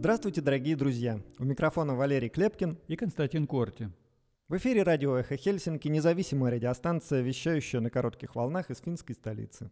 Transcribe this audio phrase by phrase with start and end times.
[0.00, 1.20] Здравствуйте, дорогие друзья!
[1.38, 3.92] У микрофона Валерий Клепкин и Константин Корти.
[4.48, 9.70] В эфире радио «Эхо Хельсинки» независимая радиостанция, вещающая на коротких волнах из финской столицы.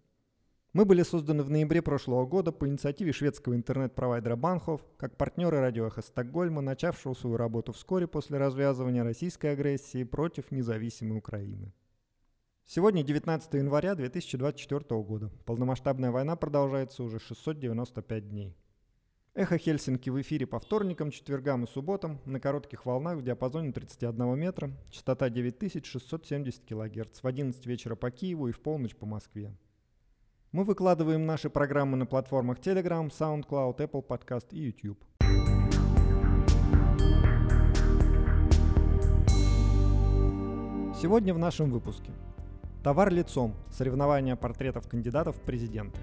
[0.75, 5.86] Мы были созданы в ноябре прошлого года по инициативе шведского интернет-провайдера Банхов, как партнеры радио
[5.86, 11.72] «Эхо Стокгольма», начавшего свою работу вскоре после развязывания российской агрессии против независимой Украины.
[12.67, 15.31] Сегодня 19 января 2024 года.
[15.46, 18.58] Полномасштабная война продолжается уже 695 дней.
[19.35, 24.39] Эхо Хельсинки в эфире по вторникам, четвергам и субботам на коротких волнах в диапазоне 31
[24.39, 29.55] метра, частота 9670 кГц в 11 вечера по Киеву и в полночь по Москве.
[30.50, 35.05] Мы выкладываем наши программы на платформах Telegram, SoundCloud, Apple Podcast и YouTube.
[41.00, 42.11] Сегодня в нашем выпуске.
[42.83, 43.55] Товар лицом.
[43.70, 46.00] Соревнования портретов кандидатов в президенты.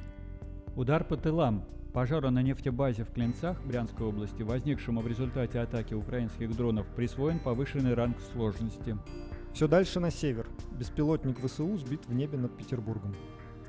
[0.78, 1.66] Удар по тылам.
[1.96, 7.94] Пожару на нефтебазе в Клинцах Брянской области, возникшему в результате атаки украинских дронов, присвоен повышенный
[7.94, 8.98] ранг сложности.
[9.54, 10.46] Все дальше на север.
[10.78, 13.16] Беспилотник ВСУ сбит в небе над Петербургом.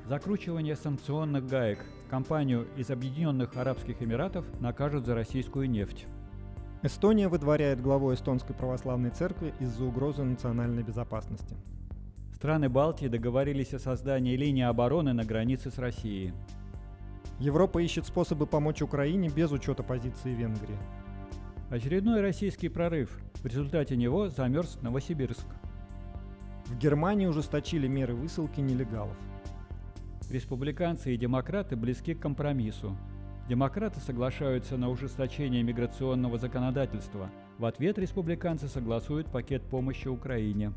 [0.09, 1.79] Закручивание санкционных гаек.
[2.09, 6.05] Компанию из Объединенных Арабских Эмиратов накажут за российскую нефть.
[6.83, 11.55] Эстония выдворяет главу Эстонской православной церкви из-за угрозы национальной безопасности.
[12.35, 16.33] Страны Балтии договорились о создании линии обороны на границе с Россией.
[17.39, 20.77] Европа ищет способы помочь Украине без учета позиции Венгрии.
[21.69, 23.19] Очередной российский прорыв.
[23.35, 25.45] В результате него замерз Новосибирск.
[26.65, 29.15] В Германии ужесточили меры высылки нелегалов.
[30.31, 32.97] Республиканцы и демократы близки к компромиссу.
[33.47, 37.29] Демократы соглашаются на ужесточение миграционного законодательства.
[37.59, 40.73] В ответ республиканцы согласуют пакет помощи Украине.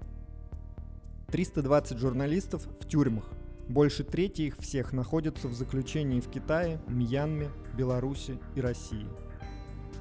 [1.28, 3.25] 320 журналистов в тюрьмах.
[3.70, 9.06] Больше трети их всех находятся в заключении в Китае, Мьянме, Беларуси и России.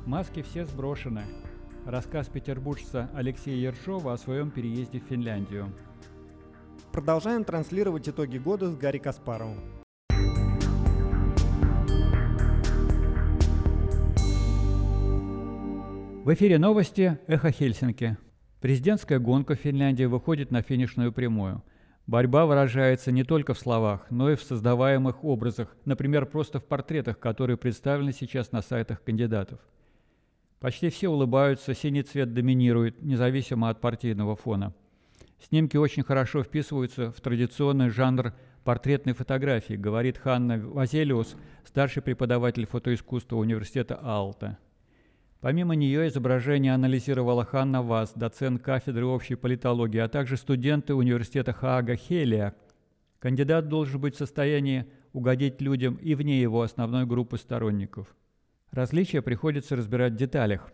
[0.08, 1.22] Маски все сброшены.
[1.86, 5.72] Рассказ петербуржца Алексея Ершова о своем переезде в Финляндию.
[6.91, 9.59] Продолжаем транслировать итоги года с Гарри Каспаровым.
[16.24, 18.18] В эфире новости «Эхо Хельсинки».
[18.62, 21.63] Президентская гонка в Финляндии выходит на финишную прямую–
[22.09, 27.20] Борьба выражается не только в словах, но и в создаваемых образах, например, просто в портретах,
[27.20, 29.59] которые представлены сейчас на сайтах кандидатов.
[30.59, 34.74] Почти все улыбаются, синий цвет доминирует, независимо от партийного фона.
[35.40, 38.34] Снимки очень хорошо вписываются в традиционный жанр
[38.64, 44.58] портретной фотографии, говорит Ханна Вазелиус, старший преподаватель фотоискусства университета Алта.
[45.41, 51.95] Помимо нее изображение анализировала Ханна Ваз, доцент кафедры общей политологии, а также студенты университета Хаага
[51.95, 52.55] Хелия.
[53.19, 58.13] Кандидат должен быть в состоянии угодить людям и вне его основной группы сторонников.
[58.72, 60.73] Различия приходится разбирать в деталях.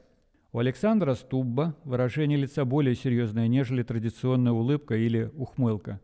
[0.51, 6.01] У Александра Стубба выражение лица более серьезное, нежели традиционная улыбка или ухмылка.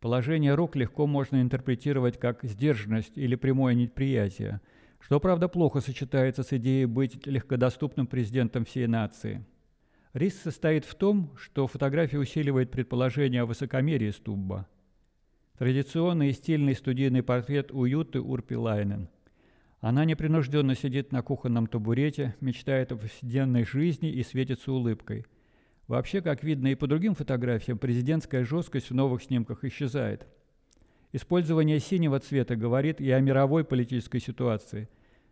[0.00, 4.60] Положение рук легко можно интерпретировать как сдержанность или прямое неприятие–
[5.00, 9.44] что, правда, плохо сочетается с идеей быть легкодоступным президентом всей нации.
[10.12, 14.68] Риск состоит в том, что фотография усиливает предположение о высокомерии Стубба.
[15.58, 19.08] Традиционный и стильный студийный портрет уюты Урпилайнен.
[19.80, 25.24] Она непринужденно сидит на кухонном табурете, мечтает о повседневной жизни и светится улыбкой.
[25.86, 30.26] Вообще, как видно и по другим фотографиям, президентская жесткость в новых снимках исчезает–
[31.12, 34.88] Использование синего цвета говорит и о мировой политической ситуации.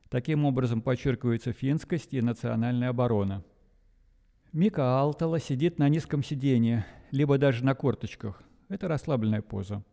[0.08, 3.44] Таким образом подчеркивается финскость и национальная оборона.
[4.52, 8.42] Мика Алтала сидит на низком сиденье, либо даже на корточках.
[8.68, 9.84] Это расслабленная поза.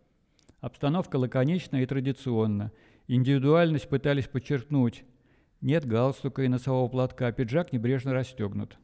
[0.59, 2.71] Обстановка лаконична и традиционна.
[3.07, 5.03] Индивидуальность пытались подчеркнуть.
[5.61, 8.79] Нет галстука и носового платка, пиджак небрежно расстегнут.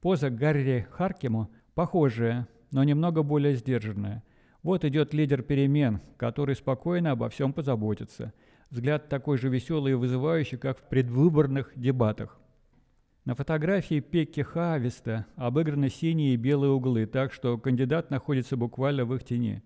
[0.00, 4.22] Поза Гарри Харкему похожая, но немного более сдержанная–
[4.64, 8.32] вот идет лидер перемен, который спокойно обо всем позаботится.
[8.70, 12.40] Взгляд такой же веселый и вызывающий, как в предвыборных дебатах.
[13.26, 19.14] На фотографии Пекки Хависта обыграны синие и белые углы, так что кандидат находится буквально в
[19.14, 19.62] их тени.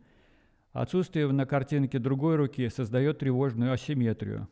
[0.73, 4.49] Отсутствие на картинке другой руки создает тревожную асимметрию.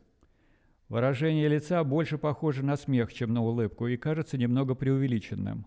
[0.88, 5.66] Выражение лица больше похоже на смех, чем на улыбку, и кажется немного преувеличенным.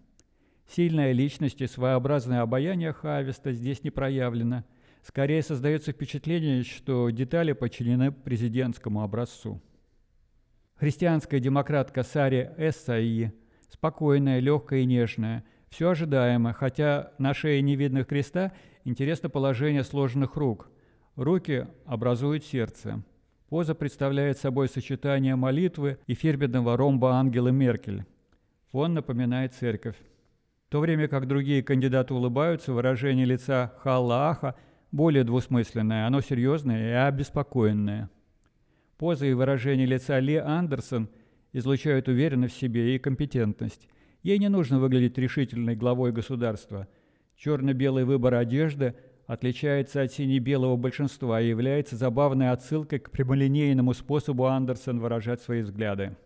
[0.70, 4.64] Сильная личность и своеобразное обаяние Хависта здесь не проявлено.
[5.02, 9.62] Скорее создается впечатление, что детали подчинены президентскому образцу.
[10.76, 13.34] Христианская демократка Сари Эссаи,
[13.70, 18.54] спокойная, легкая и нежная, все ожидаемо, хотя на шее не видно креста,
[18.84, 20.70] интересно положение сложенных рук.
[21.16, 23.04] Руки образуют сердце.
[23.50, 28.06] Поза представляет собой сочетание молитвы и фирменного ромба Ангелы Меркель.
[28.72, 29.98] Фон напоминает церковь.
[30.68, 34.56] В то время как другие кандидаты улыбаются, выражение лица Халла Аха
[34.92, 38.10] более двусмысленное, оно серьезное и обеспокоенное.
[38.98, 41.10] Поза и выражение лица Ли Андерсон
[41.54, 43.88] излучают уверенность в себе и компетентность.
[44.24, 46.88] Ей не нужно выглядеть решительной главой государства.
[47.38, 48.96] Черно-белый выбор одежды
[49.26, 56.18] отличается от сине-белого большинства и является забавной отсылкой к прямолинейному способу Андерсон выражать свои взгляды.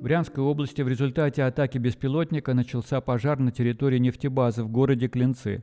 [0.00, 5.62] В Брянской области в результате атаки беспилотника начался пожар на территории нефтебазы в городе Клинцы.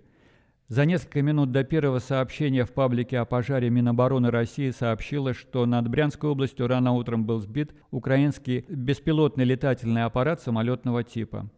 [0.68, 5.88] За несколько минут до первого сообщения в паблике о пожаре Минобороны России сообщилось, что над
[5.88, 11.50] Брянской областью рано утром был сбит украинский беспилотный летательный аппарат самолетного типа.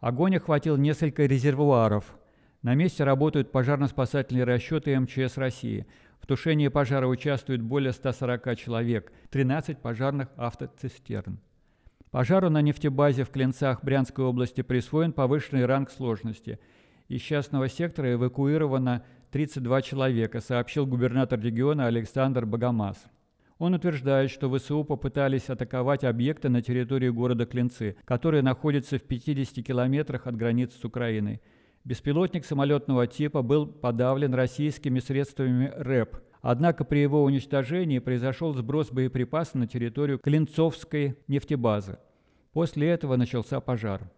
[0.00, 2.18] Огонь охватил несколько резервуаров.
[2.62, 5.86] На месте работают пожарно-спасательные расчеты МЧС России.
[6.18, 11.38] В тушении пожара участвует более 140 человек, 13 пожарных автоцистерн.
[12.10, 16.58] Пожару на нефтебазе в Клинцах Брянской области присвоен повышенный ранг сложности.
[17.06, 23.04] Из частного сектора эвакуировано 32 человека, сообщил губернатор региона Александр Богомаз.
[23.58, 29.64] Он утверждает, что ВСУ попытались атаковать объекты на территории города Клинцы, которые находятся в 50
[29.64, 31.40] километрах от границы с Украиной.
[31.84, 39.56] Беспилотник самолетного типа был подавлен российскими средствами РЭП– Однако при его уничтожении произошел сброс боеприпасов
[39.56, 41.98] на территорию Клинцовской нефтебазы.
[42.52, 44.10] После этого начался пожар.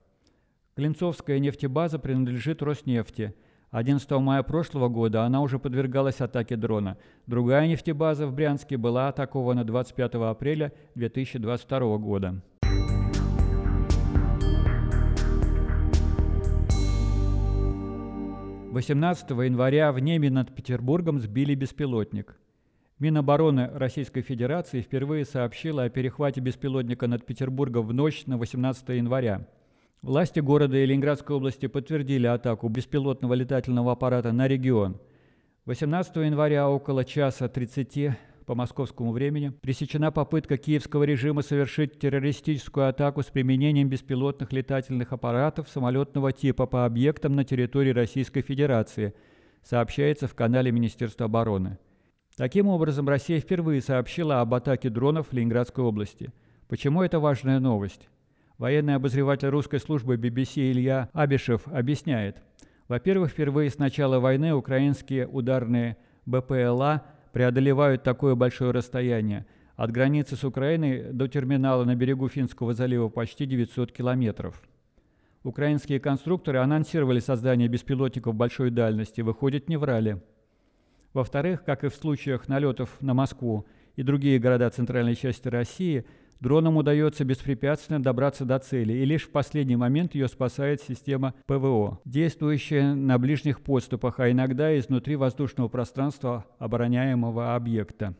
[0.76, 3.34] Клинцовская нефтебаза принадлежит Роснефти.
[3.70, 6.96] 11 мая прошлого года она уже подвергалась атаке дрона.
[7.26, 12.42] Другая нефтебаза в Брянске была атакована 25 апреля 2022 года.
[18.72, 22.40] 18 января в небе над Петербургом сбили беспилотник.
[22.98, 29.46] Минобороны Российской Федерации впервые сообщила о перехвате беспилотника над Петербургом в ночь на 18 января.
[30.00, 34.98] Власти города и Ленинградской области подтвердили атаку беспилотного летательного аппарата на регион.
[35.66, 38.16] 18 января около часа 30
[38.46, 45.68] по московскому времени пресечена попытка киевского режима совершить террористическую атаку с применением беспилотных летательных аппаратов
[45.68, 49.14] самолетного типа по объектам на территории Российской Федерации,
[49.62, 51.78] сообщается в канале Министерства обороны.
[52.36, 56.32] Таким образом, Россия впервые сообщила об атаке дронов в Ленинградской области.
[56.68, 58.08] Почему это важная новость?
[58.58, 62.42] Военный обозреватель русской службы BBC Илья Абишев объясняет.
[62.88, 65.96] Во-первых, впервые с начала войны украинские ударные
[66.26, 67.02] БПЛА
[67.32, 69.46] преодолевают такое большое расстояние.
[69.76, 74.62] От границы с Украиной до терминала на берегу Финского залива почти 900 километров.
[75.42, 80.22] Украинские конструкторы анонсировали создание беспилотников большой дальности, выходит, не врали.
[81.12, 86.04] Во-вторых, как и в случаях налетов на Москву и другие города центральной части России–
[86.42, 92.00] Дронам удается беспрепятственно добраться до цели, и лишь в последний момент ее спасает система ПВО,
[92.04, 98.16] действующая на ближних подступах, а иногда изнутри воздушного пространства обороняемого объекта.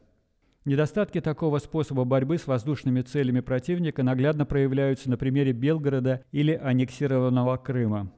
[0.64, 7.56] Недостатки такого способа борьбы с воздушными целями противника наглядно проявляются на примере Белгорода или аннексированного
[7.56, 8.12] Крыма.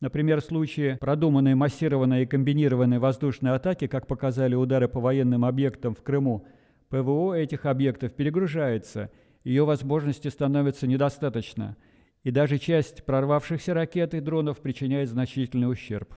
[0.00, 5.94] Например, в случае продуманной массированной и комбинированной воздушной атаки, как показали удары по военным объектам
[5.94, 6.46] в Крыму,
[6.88, 9.10] ПВО этих объектов перегружается–
[9.46, 11.76] ее возможности становятся недостаточно,
[12.24, 16.12] и даже часть прорвавшихся ракет и дронов причиняет значительный ущерб.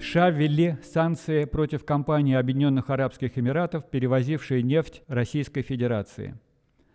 [0.00, 6.36] США ввели санкции против компании Объединенных Арабских Эмиратов, перевозившей нефть Российской Федерации–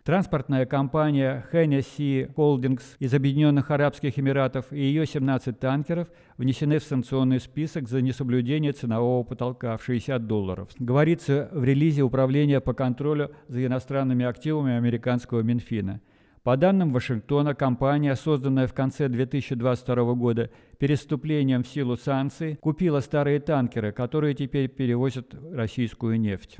[0.04, 7.38] Транспортная компания Hennessy Holdings из Объединенных Арабских Эмиратов и ее 17 танкеров внесены в санкционный
[7.38, 10.70] список за несоблюдение ценового потолка в 60 долларов.
[10.80, 16.00] Говорится в релизе Управления по контролю за иностранными активами американского Минфина.
[16.42, 23.38] По данным Вашингтона, компания, созданная в конце 2022 года переступлением в силу санкций, купила старые
[23.38, 26.58] танкеры, которые теперь перевозят российскую нефть.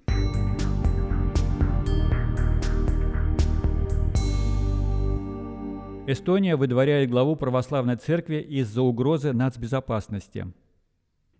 [6.04, 10.52] Эстония выдворяет главу православной церкви из-за угрозы нацбезопасности.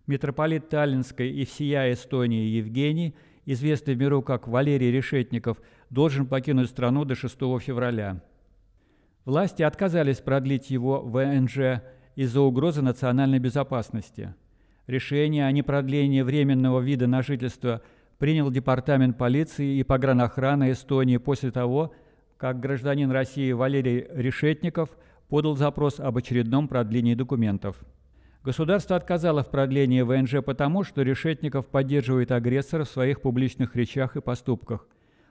[0.07, 3.13] Митрополит Таллинской и всея Эстонии Евгений,
[3.45, 8.21] известный в миру как Валерий Решетников, должен покинуть страну до 6 февраля.
[9.25, 11.81] Власти отказались продлить его ВНЖ
[12.15, 14.33] из-за угрозы национальной безопасности.
[14.87, 17.81] Решение о непродлении временного вида на жительство
[18.17, 21.93] принял Департамент полиции и погранохраны Эстонии после того,
[22.37, 24.89] как гражданин России Валерий Решетников
[25.29, 27.77] подал запрос об очередном продлении документов.
[28.43, 34.21] Государство отказало в продлении ВНЖ потому, что Решетников поддерживает агрессора в своих публичных речах и
[34.21, 34.85] поступках.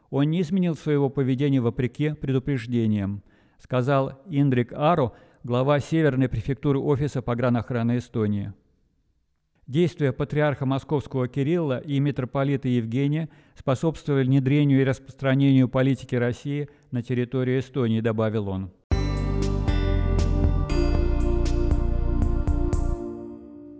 [0.09, 3.23] Он не изменил своего поведения вопреки предупреждениям,
[3.59, 8.55] сказал Индрик Ару, глава Северной префектуры Офиса погранохраны Эстонии.
[9.69, 17.61] Действия патриарха московского Кирилла и митрополита Евгения способствовали внедрению и распространению политики России на территории
[17.61, 18.73] Эстонии, добавил он.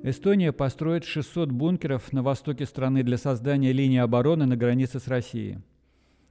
[0.05, 5.59] Эстония построит 600 бункеров на востоке страны для создания линии обороны на границе с Россией.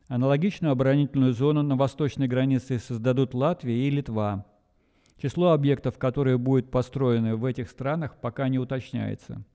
[0.08, 4.46] Аналогичную оборонительную зону на восточной границе создадут Латвия и Литва.
[5.22, 9.46] Число объектов, которые будут построены в этих странах, пока не уточняется.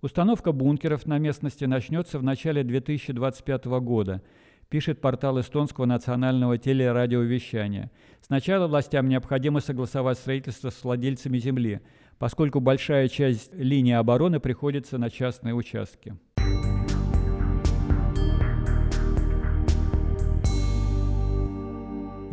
[0.00, 4.22] Установка бункеров на местности начнется в начале 2025 года,
[4.70, 7.90] пишет портал эстонского национального телерадиовещания.
[8.22, 11.82] Сначала властям необходимо согласовать строительство с владельцами земли,
[12.18, 16.16] поскольку большая часть линии обороны приходится на частные участки.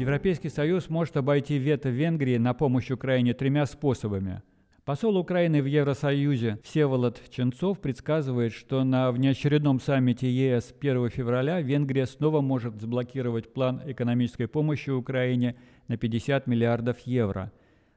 [0.03, 4.41] Европейский Союз может обойти вето Венгрии на помощь Украине тремя способами.
[4.83, 12.05] Посол Украины в Евросоюзе Всеволод Ченцов предсказывает, что на внеочередном саммите ЕС 1 февраля Венгрия
[12.05, 15.55] снова может заблокировать план экономической помощи Украине
[15.87, 17.53] на 50 миллиардов евро.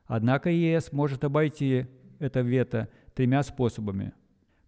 [0.07, 1.87] Однако ЕС может обойти
[2.21, 4.13] это вето тремя способами.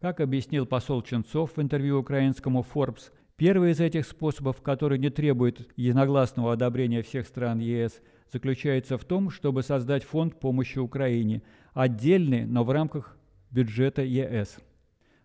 [0.01, 5.71] Как объяснил посол Ченцов в интервью украинскому Forbes, Первый из этих способов, который не требует
[5.77, 8.03] единогласного одобрения всех стран ЕС,
[8.33, 11.43] заключается в том, чтобы создать фонд помощи Украине,
[11.73, 13.17] отдельный, но в рамках
[13.53, 14.57] бюджета ЕС.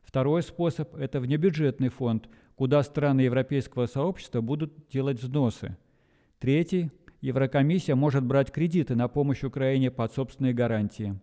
[0.04, 5.76] Второй способ– это внебюджетный фонд, куда страны Европейского сообщества будут делать взносы.
[6.38, 6.92] Третий–
[7.22, 11.20] Еврокомиссия может брать кредиты на помощь Украине под собственные гарантии.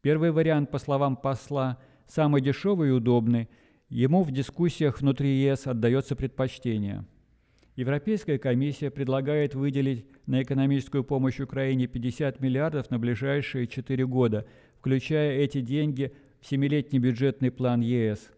[0.00, 3.48] Первый вариант, по словам посла, самый дешевый и удобный–
[3.94, 7.04] Ему в дискуссиях внутри ЕС отдается предпочтение.
[7.76, 14.48] Европейская комиссия предлагает выделить на экономическую помощь Украине 50 миллиардов на ближайшие 4 года,
[14.80, 18.32] включая эти деньги в семилетний бюджетный план ЕС.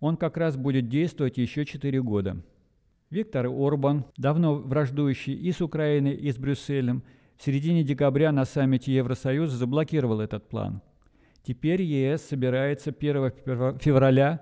[0.00, 2.42] Он как раз будет действовать еще 4 года.
[3.10, 7.02] Виктор Орбан, давно враждующий и с Украиной, и с Брюсселем,
[7.36, 10.80] в середине декабря на саммите Евросоюза заблокировал этот план.
[11.42, 13.32] Теперь ЕС собирается 1
[13.80, 14.40] февраля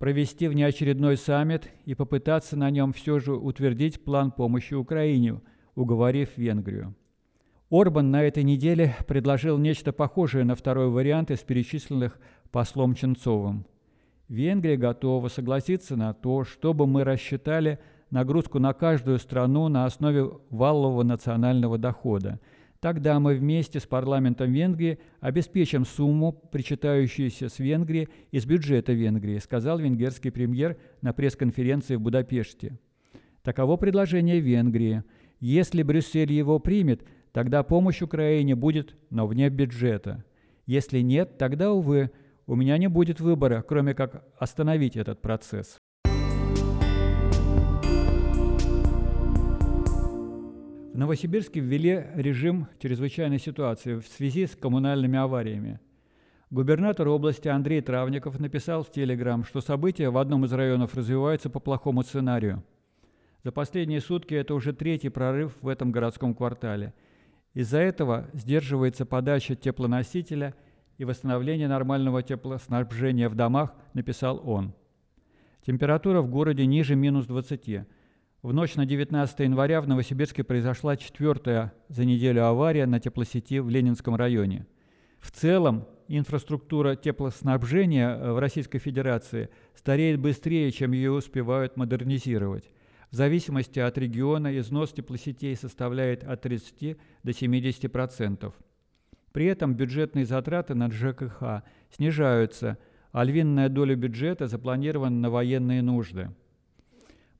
[0.00, 5.42] провести внеочередной саммит и попытаться на нем все же утвердить план помощи Украине,
[5.74, 6.96] уговорив Венгрию.
[7.70, 12.18] Орбан на этой неделе предложил нечто похожее на второй вариант из перечисленных
[12.50, 13.66] послом Ченцовым.
[14.28, 17.78] Венгрия готова согласиться на то, чтобы мы рассчитали
[18.10, 22.40] нагрузку на каждую страну на основе валового национального дохода–
[22.80, 29.78] Тогда мы вместе с парламентом Венгрии обеспечим сумму, причитающуюся с Венгрии из бюджета Венгрии, сказал
[29.78, 32.78] венгерский премьер на пресс-конференции в Будапеште.
[33.42, 35.04] Таково предложение Венгрии.
[35.40, 40.24] Если Брюссель его примет, тогда помощь Украине будет, но вне бюджета.
[40.64, 42.10] Если нет, тогда, увы,
[42.46, 45.78] у меня не будет выбора, кроме как остановить этот процесс.
[50.92, 55.78] В Новосибирске ввели режим чрезвычайной ситуации в связи с коммунальными авариями.
[56.50, 61.60] Губернатор области Андрей Травников написал в Телеграм, что события в одном из районов развиваются по
[61.60, 62.64] плохому сценарию.
[63.44, 66.92] За последние сутки это уже третий прорыв в этом городском квартале.
[67.54, 70.56] Из-за этого сдерживается подача теплоносителя
[70.98, 74.74] и восстановление нормального теплоснабжения в домах, написал он.
[75.64, 77.86] Температура в городе ниже минус 20.
[78.42, 83.68] В ночь на 19 января в Новосибирске произошла четвертая за неделю авария на теплосети в
[83.68, 84.66] Ленинском районе.
[85.18, 92.64] В целом, инфраструктура теплоснабжения э, в Российской Федерации стареет быстрее, чем ее успевают модернизировать.
[93.10, 98.54] В зависимости от региона износ теплосетей составляет от 30 до 70%.
[99.32, 101.62] При этом бюджетные затраты на ЖКХ
[101.94, 102.78] снижаются,
[103.12, 106.30] а львиная доля бюджета запланирована на военные нужды–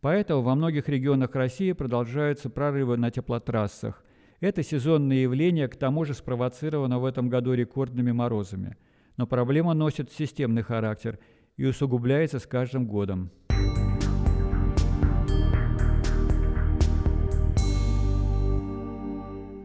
[0.01, 4.03] Поэтому во многих регионах России продолжаются прорывы на теплотрассах.
[4.41, 8.79] Это сезонное явление, к тому же спровоцировано в этом году рекордными морозами.
[9.19, 11.19] Но проблема носит системный характер
[11.59, 13.31] и усугубляется с каждым годом.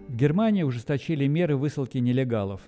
[0.09, 2.61] В Германии ужесточили меры высылки нелегалов.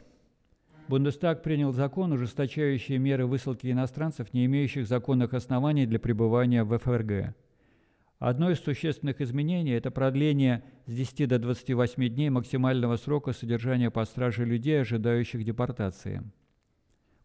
[0.87, 7.35] Бундестаг принял закон, ужесточающий меры высылки иностранцев, не имеющих законных оснований для пребывания в ФРГ.
[8.19, 14.09] Одно из существенных изменений– это продление с 10 до 28 дней максимального срока содержания под
[14.09, 16.23] стражей людей, ожидающих депортации.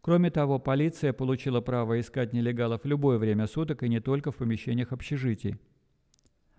[0.01, 4.37] Кроме того, полиция получила право искать нелегалов в любое время суток и не только в
[4.37, 5.55] помещениях общежитий.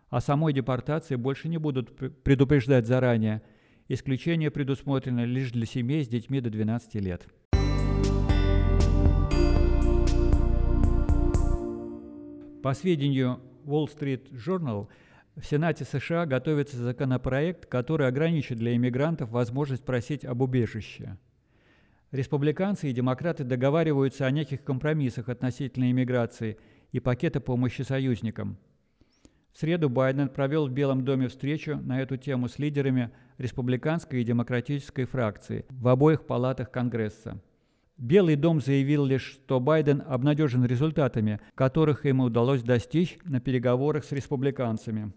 [0.08, 3.42] О самой депортации больше не будут предупреждать заранее.
[3.86, 7.28] Исключение предусмотрено лишь для семей с детьми до 12 лет.
[12.62, 14.88] По сведению Wall Street Journal,
[15.36, 21.18] в Сенате США готовится законопроект, который ограничит для иммигрантов возможность просить об убежище.
[22.12, 26.58] Республиканцы и демократы договариваются о неких компромиссах относительно иммиграции
[26.92, 28.56] и пакета помощи союзникам.
[29.52, 34.24] В среду Байден провел в Белом доме встречу на эту тему с лидерами республиканской и
[34.24, 37.40] демократической фракции в обоих палатах Конгресса.
[37.96, 44.10] Белый дом заявил лишь, что Байден обнадежен результатами, которых ему удалось достичь на переговорах с
[44.10, 45.12] республиканцами.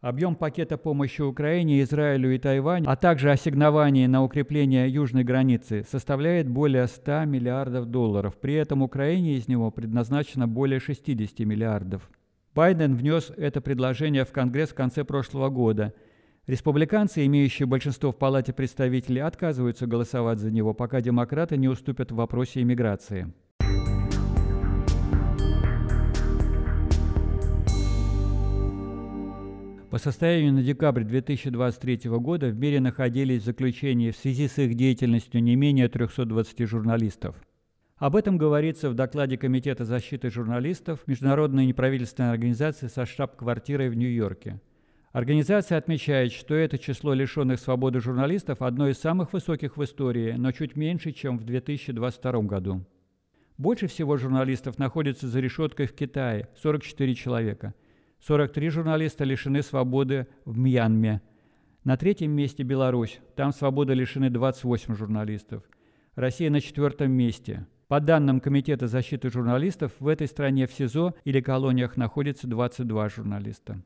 [0.00, 6.48] Объем пакета помощи Украине, Израилю и Тайваню, а также ассигнование на укрепление южной границы составляет
[6.48, 8.36] более 100 миллиардов долларов.
[8.38, 12.10] При этом Украине из него предназначено более 60 миллиардов.
[12.54, 15.94] Байден внес это предложение в Конгресс в конце прошлого года–
[16.48, 22.14] Республиканцы, имеющие большинство в Палате представителей, отказываются голосовать за него, пока демократы не уступят в
[22.14, 23.30] вопросе иммиграции.
[29.90, 34.74] По состоянию на декабрь 2023 года в мире находились в заключении в связи с их
[34.74, 37.36] деятельностью не менее 320 журналистов.
[37.98, 44.62] Об этом говорится в докладе Комитета защиты журналистов Международной неправительственной организации со штаб-квартирой в Нью-Йорке–
[45.12, 50.52] Организация отмечает, что это число лишенных свободы журналистов одно из самых высоких в истории, но
[50.52, 52.84] чуть меньше, чем в 2022 году.
[53.56, 57.74] Больше всего журналистов находится за решеткой в Китае– 44 человека.
[58.20, 61.22] 43 журналиста лишены свободы в Мьянме.
[61.84, 63.18] На третьем месте Беларусь.
[63.34, 65.62] Там свободы лишены 28 журналистов.
[66.16, 67.66] Россия на четвертом месте.
[67.86, 73.82] По данным Комитета защиты журналистов, в этой стране в СИЗО или колониях находится 22 журналиста.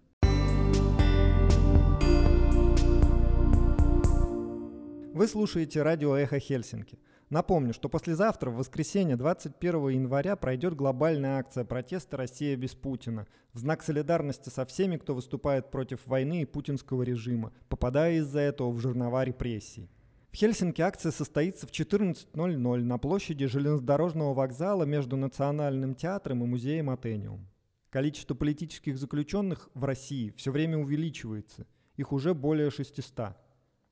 [5.14, 6.98] Вы слушаете радио «Эхо Хельсинки».
[7.28, 13.58] Напомню, что послезавтра, в воскресенье 21 января, пройдет глобальная акция протеста «Россия без Путина» в
[13.58, 18.80] знак солидарности со всеми, кто выступает против войны и путинского режима, попадая из-за этого в
[18.80, 19.90] жернова репрессий.
[20.30, 26.88] В Хельсинки акция состоится в 14.00 на площади железнодорожного вокзала между Национальным театром и музеем
[26.88, 27.46] Атениум.
[27.90, 31.66] Количество политических заключенных в России все время увеличивается.
[31.96, 33.41] Их уже более 600.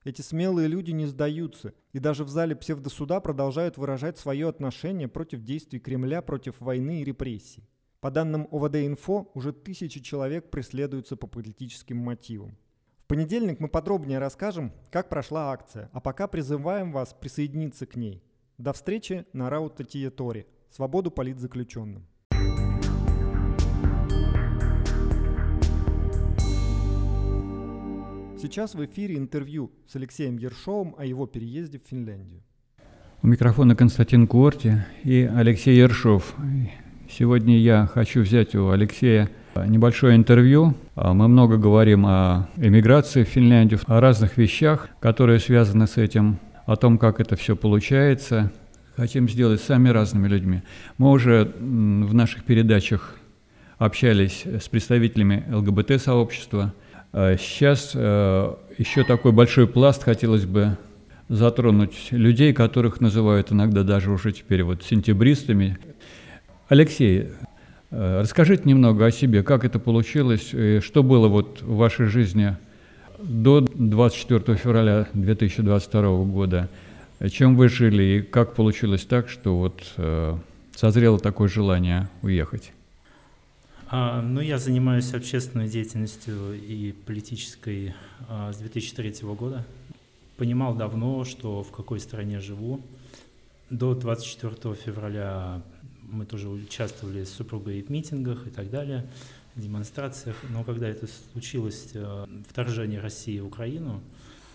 [0.03, 5.43] Эти смелые люди не сдаются, и даже в зале псевдосуда продолжают выражать свое отношение против
[5.43, 7.69] действий Кремля против войны и репрессий.
[8.01, 12.57] По данным ОВД-Инфо, уже тысячи человек преследуются по политическим мотивам.
[12.97, 18.23] В понедельник мы подробнее расскажем, как прошла акция, а пока призываем вас присоединиться к ней.
[18.57, 20.47] До встречи на Раутатия Тори.
[20.71, 22.07] Свободу политзаключенным.
[28.41, 32.41] Сейчас в эфире интервью с Алексеем Ершовым о его переезде в Финляндию.
[33.21, 36.35] У микрофона Константин Куорти и Алексей Ершов.
[37.11, 39.29] Сегодня я хочу взять у Алексея
[39.67, 40.75] небольшое интервью.
[40.97, 46.77] Мы много говорим о эмиграции в Финляндию, о разных вещах, которые связаны с этим, о
[46.77, 48.51] том, как это все получается.
[48.97, 50.63] Хотим сделать сами разными людьми.
[50.97, 53.17] Мы уже в наших передачах
[53.77, 60.77] общались с представителями ЛГБТ-сообщества– а сейчас э, еще такой большой пласт хотелось бы
[61.29, 65.79] затронуть людей, которых называют иногда даже уже теперь вот сентябристами.
[66.69, 67.29] Алексей,
[67.91, 72.57] э, расскажите немного о себе, как это получилось, что было вот в вашей жизни
[73.19, 76.69] до 24 февраля 2022 года,
[77.31, 80.37] чем вы жили и как получилось так, что вот э,
[80.75, 82.73] созрело такое желание уехать?
[83.93, 87.93] А, ну, я занимаюсь общественной деятельностью и политической
[88.29, 89.67] а, с 2003 года.
[90.37, 92.81] Понимал давно, что в какой стране живу.
[93.69, 95.61] До 24 февраля
[96.03, 99.09] мы тоже участвовали с супругой в митингах и так далее,
[99.57, 100.37] демонстрациях.
[100.51, 104.01] Но когда это случилось, а, вторжение России в Украину,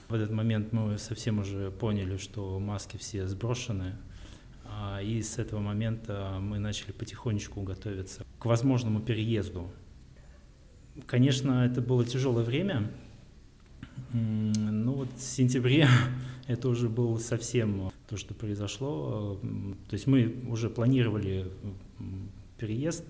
[0.07, 3.95] в этот момент мы совсем уже поняли, что маски все сброшены,
[5.03, 9.69] и с этого момента мы начали потихонечку готовиться к возможному переезду.
[11.05, 12.91] Конечно, это было тяжелое время.
[14.13, 15.87] Ну вот в сентябре
[16.47, 19.39] это уже было совсем то, что произошло.
[19.89, 21.51] То есть мы уже планировали
[22.57, 23.05] переезд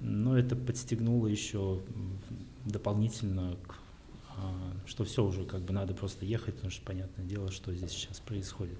[0.00, 1.80] но это подстегнуло еще
[2.64, 3.74] дополнительно к
[4.36, 7.90] а, что все уже как бы надо просто ехать, потому что понятное дело, что здесь
[7.90, 8.78] сейчас происходит.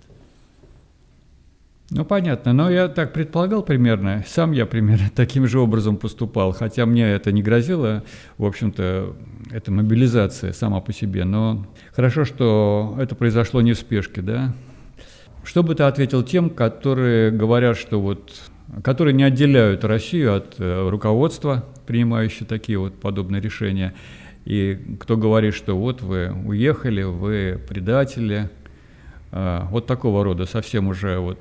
[1.90, 6.84] Ну, понятно, но я так предполагал примерно, сам я примерно таким же образом поступал, хотя
[6.84, 8.04] мне это не грозило,
[8.36, 9.16] в общем-то,
[9.50, 14.54] это мобилизация сама по себе, но хорошо, что это произошло не в спешке, да?
[15.44, 18.38] Что бы ты ответил тем, которые говорят, что вот,
[18.84, 23.94] которые не отделяют Россию от э, руководства, принимающего такие вот подобные решения,
[24.44, 28.50] и кто говорит, что вот вы уехали, вы предатели,
[29.32, 31.38] э, вот такого рода совсем уже вот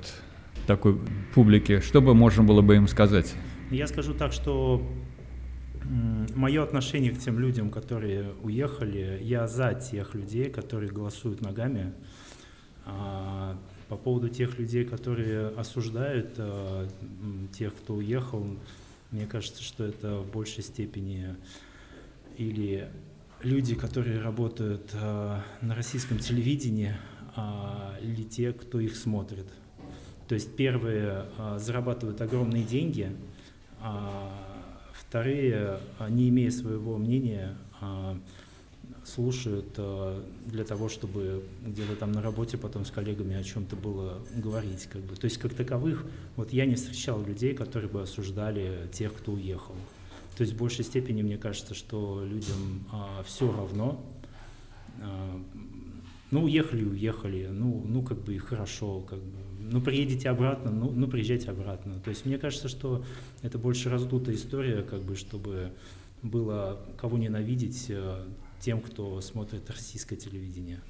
[0.68, 1.00] такой
[1.34, 3.34] публике, что бы можно было бы им сказать?
[3.70, 4.86] Я скажу так, что
[6.36, 11.94] мое отношение к тем людям, которые уехали, я за тех людей, которые голосуют ногами.
[12.84, 16.86] А, по поводу тех людей, которые осуждают а,
[17.52, 18.46] тех, кто уехал,
[19.10, 21.34] мне кажется, что это в большей степени
[22.36, 22.88] или
[23.42, 26.94] люди, которые работают а, на российском телевидении,
[28.02, 29.46] или те, кто их смотрит.
[30.28, 33.10] То есть первые а, зарабатывают огромные деньги,
[33.80, 34.30] а
[34.92, 37.56] вторые, а, не имея своего мнения,
[39.04, 39.78] слушают
[40.46, 44.86] для того, чтобы где-то там на работе потом с коллегами о чем-то было говорить.
[44.86, 45.14] Как бы.
[45.14, 49.76] То есть как таковых, вот я не встречал людей, которые бы осуждали тех, кто уехал.
[50.38, 54.00] То есть в большей степени мне кажется, что людям а, все равно,
[55.02, 55.42] а,
[56.30, 60.90] ну уехали, уехали, ну, ну как бы и хорошо, как бы ну приедете обратно, ну,
[60.90, 62.00] ну приезжайте обратно.
[62.00, 63.04] То есть мне кажется, что
[63.42, 65.72] это больше раздутая история, как бы, чтобы
[66.22, 68.24] было кого ненавидеть э,
[68.60, 70.80] тем, кто смотрит российское телевидение.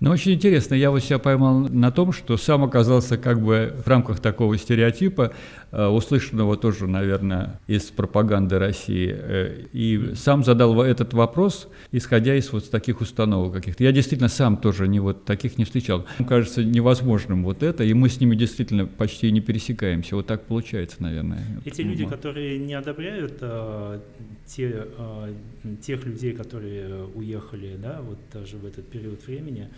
[0.00, 3.88] Но очень интересно, я вот себя поймал на том, что сам оказался как бы в
[3.88, 5.32] рамках такого стереотипа,
[5.72, 12.70] услышанного тоже, наверное, из пропаганды России, э, и сам задал этот вопрос, исходя из вот
[12.70, 13.82] таких установок каких-то.
[13.82, 16.06] Я действительно сам тоже не вот таких не встречал.
[16.18, 20.16] Мне кажется невозможным вот это, и мы с ними действительно почти не пересекаемся.
[20.16, 21.42] Вот так получается, наверное.
[21.64, 24.00] Эти люди, которые не одобряют а,
[24.46, 25.34] те, а,
[25.80, 29.70] тех людей, которые уехали, да, вот даже в этот период времени,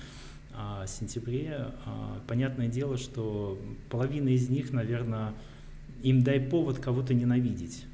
[0.56, 5.34] а, сентябре, а, понятное дело, что половина из них, наверное,
[6.04, 7.84] им дай повод кого-то ненавидеть.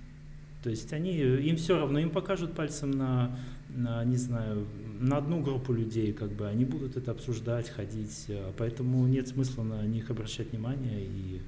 [0.62, 3.38] То есть они, им все равно, им покажут пальцем на,
[3.70, 4.66] на, не знаю,
[4.98, 9.62] на одну группу людей, как бы, они будут это обсуждать, ходить, а, поэтому нет смысла
[9.62, 11.40] на них обращать внимание, и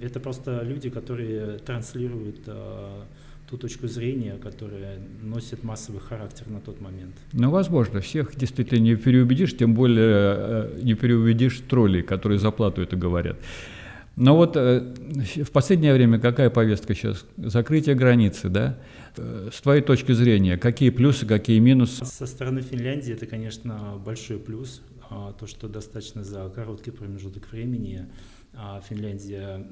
[0.00, 3.06] это просто люди, которые транслируют а,
[3.50, 7.14] ту точку зрения, которая носит массовый характер на тот момент.
[7.32, 12.82] Ну, возможно, всех действительно не переубедишь, тем более э, не переубедишь троллей, которые за плату
[12.82, 13.36] это говорят.
[14.16, 14.94] Но вот э,
[15.44, 17.24] в последнее время какая повестка сейчас?
[17.36, 18.78] Закрытие границы, да?
[19.16, 22.04] Э, с твоей точки зрения, какие плюсы, какие минусы?
[22.04, 24.82] Со стороны Финляндии это, конечно, большой плюс.
[25.10, 28.06] А, то, что достаточно за короткий промежуток времени
[28.88, 29.64] Финляндия,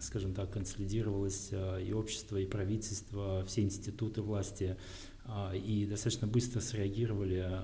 [0.00, 4.76] скажем так, консолидировалась, а, и общество, и правительство, все институты власти,
[5.24, 7.62] а, и достаточно быстро среагировали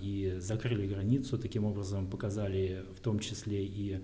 [0.00, 4.00] и закрыли границу, таким образом показали в том числе и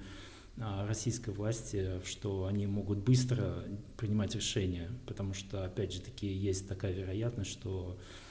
[0.57, 3.65] российской власти, что они могут быстро
[3.97, 8.28] принимать решения, потому что, опять же таки, есть такая вероятность, что а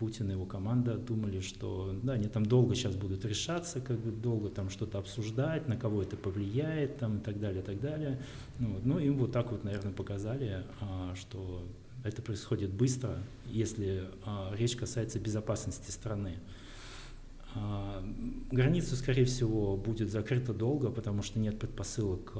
[0.00, 4.10] Путин и его команда думали, что да, они там долго сейчас будут решаться, как бы
[4.10, 8.18] долго там что-то обсуждать, на кого это повлияет, там и так далее, и так далее.
[8.58, 11.62] Ну, ну им вот так вот, наверное, показали, а, что
[12.02, 16.38] это происходит быстро, если а, речь касается безопасности страны.
[17.54, 18.02] А,
[18.50, 22.32] граница, скорее всего, будет закрыта долго, потому что нет предпосылок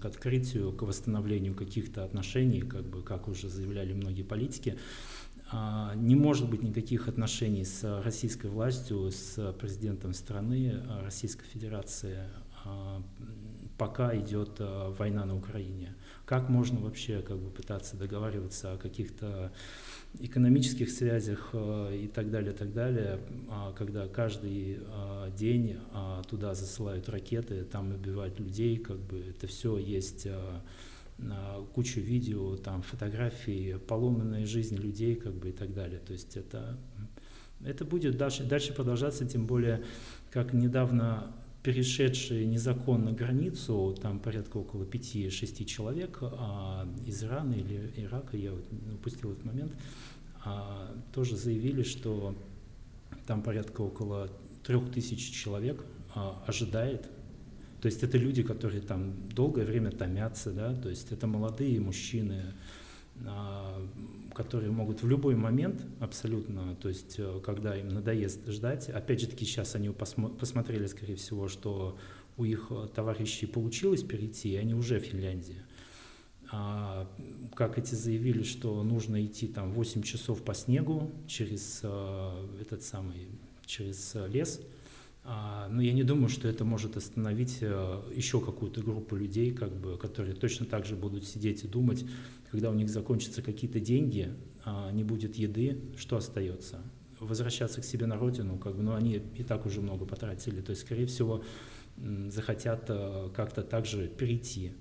[0.00, 4.78] к открытию, к восстановлению каких-то отношений, как бы, как уже заявляли многие политики.
[5.50, 12.20] А, не может быть никаких отношений с российской властью, с президентом страны, а, Российской Федерации,
[12.64, 13.02] а,
[13.76, 15.94] пока идет война на Украине.
[16.24, 19.52] Как можно вообще как бы, пытаться договариваться о каких-то
[20.20, 26.54] экономических связях э, и так далее, так далее, а, когда каждый а, день а, туда
[26.54, 30.26] засылают ракеты, там убивают людей, как бы это все есть
[31.74, 36.00] кучу видео, там фотографии, поломанная жизнь людей, как бы и так далее.
[36.00, 36.76] То есть это,
[37.64, 39.84] это будет дальше, дальше продолжаться, тем более,
[40.32, 48.36] как недавно перешедшие незаконно границу, там порядка около 5-6 человек а, из Ирана или Ирака,
[48.36, 49.72] я вот упустил этот момент,
[50.44, 52.34] а, тоже заявили, что
[53.26, 54.28] там порядка около
[54.64, 57.08] 3000 человек а, ожидает.
[57.80, 62.42] То есть это люди, которые там долгое время томятся, да, то есть это молодые мужчины,
[63.24, 63.88] а,
[64.34, 69.26] которые могут в любой момент абсолютно, то есть э, когда им надоест ждать, опять же
[69.26, 71.98] таки сейчас они посмотрели, скорее всего, что
[72.36, 75.62] у их э, товарищей получилось перейти, и они уже в Финляндии.
[76.50, 77.08] А,
[77.54, 83.28] как эти заявили, что нужно идти там 8 часов по снегу через э, этот самый,
[83.66, 84.60] через лес,
[85.24, 90.34] но я не думаю, что это может остановить еще какую-то группу людей, как бы, которые
[90.34, 92.04] точно так же будут сидеть и думать,
[92.52, 96.82] когда у них закончатся какие-то деньги, а, не будет еды, что остается?
[97.18, 100.60] Возвращаться к себе на родину, как бы, ну, они и так уже много потратили.
[100.60, 101.42] То есть, скорее всего,
[101.96, 104.72] захотят а, как-то также перейти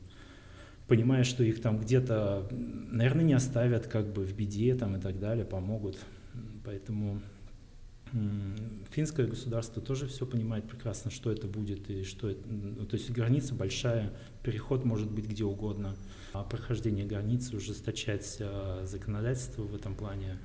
[0.88, 5.19] понимая, что их там где-то, наверное, не оставят как бы в беде там и так
[5.19, 5.97] далее, помогут.
[6.65, 7.21] Поэтому
[8.91, 12.41] финское государство тоже все понимает прекрасно, что это будет и что это.
[12.47, 15.95] Ну, то есть граница большая, переход может быть где угодно.
[16.34, 20.39] А прохождение границы, ужесточать а, законодательство в этом плане,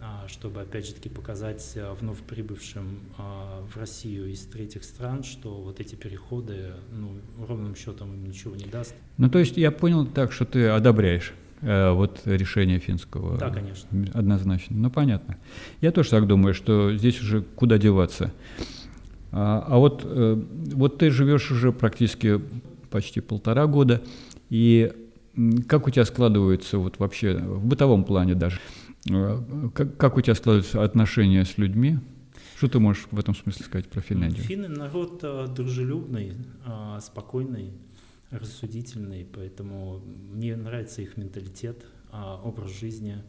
[0.00, 5.60] а, чтобы, опять же таки, показать а, вновь прибывшим в Россию из третьих стран, что
[5.60, 8.94] вот эти переходы, ну, ровным счетом им ничего не даст.
[9.18, 11.32] Ну, то есть я понял так, что ты одобряешь
[11.64, 13.38] вот решение финского.
[13.38, 13.88] Да, конечно.
[14.12, 14.76] Однозначно.
[14.76, 15.38] Ну, понятно.
[15.80, 18.32] Я тоже так думаю, что здесь уже куда деваться.
[19.36, 20.42] А, а вот, э,
[20.74, 22.40] вот ты живешь уже практически
[22.90, 24.00] почти полтора года,
[24.48, 24.92] и
[25.66, 28.60] как у тебя складываются вот вообще в бытовом плане даже?
[29.10, 29.40] Э,
[29.74, 31.98] как, как у тебя складываются отношения с людьми?
[32.56, 34.44] Что ты можешь в этом смысле сказать про Финляндию?
[34.44, 37.72] Финны народ э, дружелюбный, э, спокойный,
[38.38, 43.22] рассудительный, поэтому мне нравится их менталитет, образ жизни.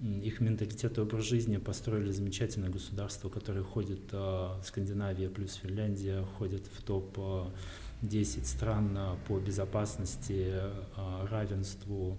[0.00, 4.12] Их менталитет и образ жизни построили замечательное государство, которое ходит,
[4.64, 7.18] Скандинавия плюс Финляндия, ходит в топ
[8.02, 10.54] 10 стран по безопасности,
[10.96, 12.18] а, равенству,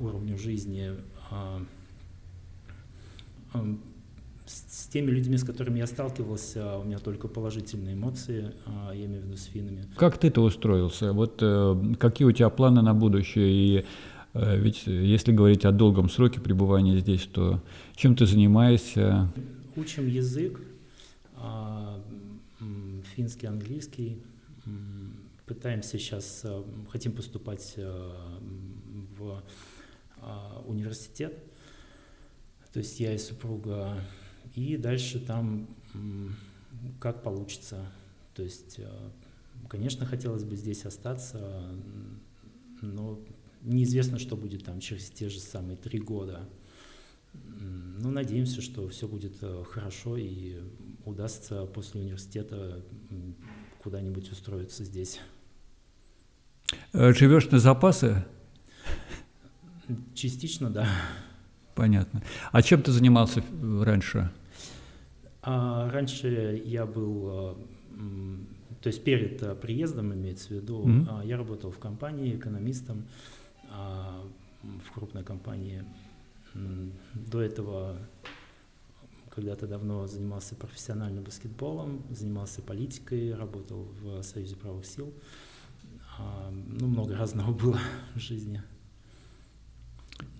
[0.00, 0.92] уровню жизни.
[4.44, 9.06] А, с теми людьми, с которыми я сталкивался, у меня только положительные эмоции, а, я
[9.06, 9.84] имею в виду с финами.
[9.96, 11.12] Как ты-то устроился?
[11.12, 13.50] Вот э, какие у тебя планы на будущее?
[13.50, 13.84] И
[14.34, 17.62] э, ведь если говорить о долгом сроке пребывания здесь, то
[17.96, 19.32] чем ты занимаешься?
[19.76, 20.60] Учим язык,
[23.16, 24.22] финский, английский,
[25.46, 28.12] пытаемся сейчас, э, хотим поступать э,
[29.16, 29.42] в
[30.16, 30.22] э,
[30.66, 31.38] университет,
[32.72, 34.00] то есть я и супруга,
[34.54, 35.68] и дальше там
[37.00, 37.86] как получится.
[38.34, 38.80] То есть,
[39.68, 41.70] конечно, хотелось бы здесь остаться,
[42.80, 43.20] но
[43.62, 46.48] неизвестно, что будет там через те же самые три года.
[47.32, 49.36] Но надеемся, что все будет
[49.70, 50.60] хорошо и
[51.04, 52.84] удастся после университета
[53.82, 55.20] куда-нибудь устроиться здесь.
[56.92, 58.24] Э, живешь на запасы?
[60.14, 60.88] Частично, да.
[61.74, 62.22] Понятно.
[62.52, 63.42] А чем ты занимался
[63.82, 64.30] раньше?
[65.46, 67.56] А, раньше я был, а,
[68.80, 71.26] то есть перед а, приездом, имеется в виду, mm-hmm.
[71.26, 73.06] я работал в компании экономистом,
[73.70, 75.84] в крупной компании.
[77.12, 77.98] До этого
[79.28, 85.12] когда-то давно занимался профессиональным баскетболом, занимался политикой, работал в Союзе правых сил.
[86.50, 87.78] Ну, много разного было
[88.14, 88.62] в жизни.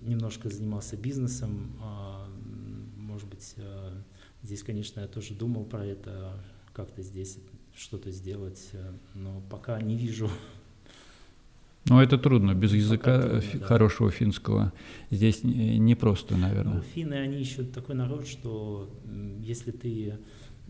[0.01, 1.77] Немножко занимался бизнесом.
[2.97, 3.57] Может быть,
[4.44, 6.33] здесь, конечно, я тоже думал про это,
[6.72, 7.38] как-то здесь
[7.76, 8.70] что-то сделать,
[9.14, 10.30] но пока не вижу
[11.87, 13.66] но это трудно, без языка трудно, да.
[13.66, 14.72] хорошего финского.
[15.11, 16.76] Здесь непросто, наверное.
[16.76, 18.88] Ну, финны, они еще такой народ, что
[19.40, 20.14] если ты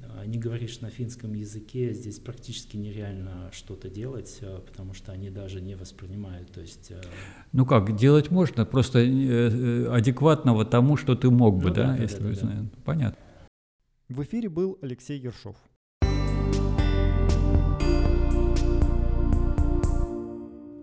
[0.02, 5.60] а, не говоришь на финском языке, здесь практически нереально что-то делать, потому что они даже
[5.60, 6.50] не воспринимают.
[6.50, 6.90] То есть,
[7.52, 11.96] ну как, делать можно, просто э, э, адекватного тому, что ты мог бы, ну, да,
[11.96, 12.64] да, если да, да, да.
[12.84, 13.23] Понятно.
[14.10, 15.56] В эфире был Алексей Ершов.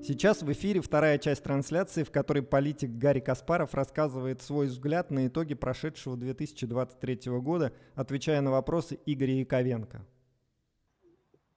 [0.03, 5.27] Сейчас в эфире вторая часть трансляции, в которой политик Гарри Каспаров рассказывает свой взгляд на
[5.27, 10.03] итоги прошедшего 2023 года, отвечая на вопросы Игоря Яковенко.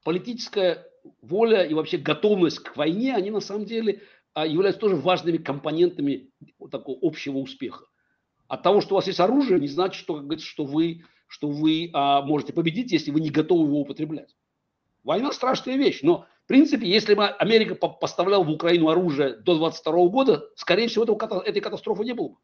[0.04, 0.86] Политическая
[1.22, 4.02] воля и вообще готовность к войне, они на самом деле
[4.34, 7.86] а, являются тоже важными компонентами вот такого общего успеха.
[8.48, 11.48] От того, что у вас есть оружие, не значит, что, как говорится, что вы, что
[11.48, 14.36] вы а, можете победить, если вы не готовы его употреблять.
[15.02, 19.92] Война страшная вещь, но в принципе, если бы Америка поставляла в Украину оружие до 22
[20.10, 22.36] года, скорее всего, этого, этой катастрофы не было бы.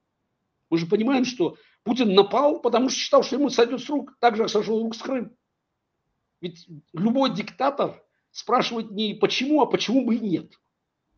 [0.71, 4.35] Мы же понимаем, что Путин напал, потому что считал, что ему сойдет с рук, так
[4.35, 5.37] же, как сошел рук с Крым.
[6.41, 10.51] Ведь любой диктатор спрашивать не почему, а почему бы и нет.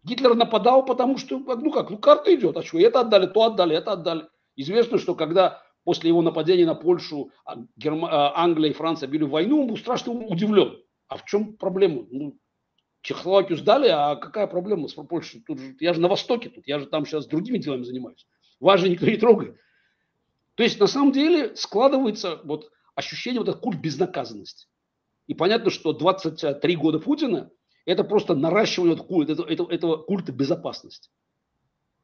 [0.03, 3.75] Гитлер нападал, потому что, ну как, ну карта идет, а что, это отдали, то отдали,
[3.75, 4.29] это отдали.
[4.57, 8.09] Известно, что когда после его нападения на Польшу а, Герма...
[8.11, 10.79] А, Англия и Франция били войну, он был страшно удивлен.
[11.09, 12.07] А в чем проблема?
[12.11, 12.39] Ну,
[13.03, 15.43] Чехословакию сдали, а какая проблема с Польшей?
[15.45, 18.27] Тут же, я же на Востоке, тут, я же там сейчас другими делами занимаюсь.
[18.61, 19.57] Вас же никто не трогает.
[20.55, 24.69] То есть на самом деле складывается вот ощущение вот этот культ безнаказанности.
[25.27, 27.51] И понятно, что 23 года Путина–
[27.87, 31.11] это просто наращивание вот этого, этого, этого культа безопасности.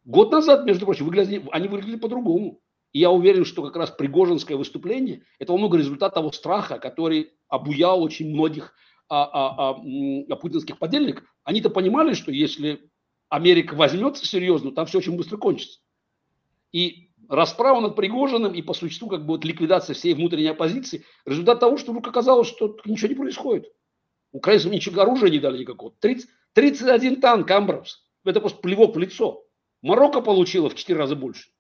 [0.05, 2.61] Год назад, между прочим, выглядели, они выглядели по-другому.
[2.93, 7.33] И я уверен, что как раз Пригожинское выступление– это во много результат того страха, который
[7.49, 8.75] обуял очень многих
[9.09, 9.81] а, а, а,
[10.31, 11.25] а путинских подельников.
[11.45, 12.91] Они-то понимали, что если
[13.29, 15.81] Америка возьмется серьезно, там все очень быстро кончится.
[16.73, 21.61] И расправа над Пригожиным и по существу как бы вот ликвидация всей внутренней оппозиции, результат
[21.61, 23.73] того, что вдруг оказалось, что ничего не происходит.
[24.33, 25.95] Украинцам ничего оружия не дали никакого.
[26.01, 28.05] 30, 31 танк Амбровс.
[28.25, 29.45] Это просто плевок в лицо.
[29.83, 31.51] Марокко получила в 4 раза больше.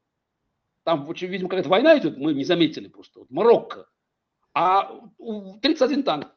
[0.88, 3.20] Там, видимо, какая-то война идет, мы не заметили просто.
[3.20, 3.90] Вот Марокко.
[4.54, 4.90] А
[5.60, 6.34] 31 танк.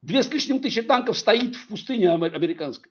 [0.00, 2.90] Две с лишним тысячи танков стоит в пустыне американской.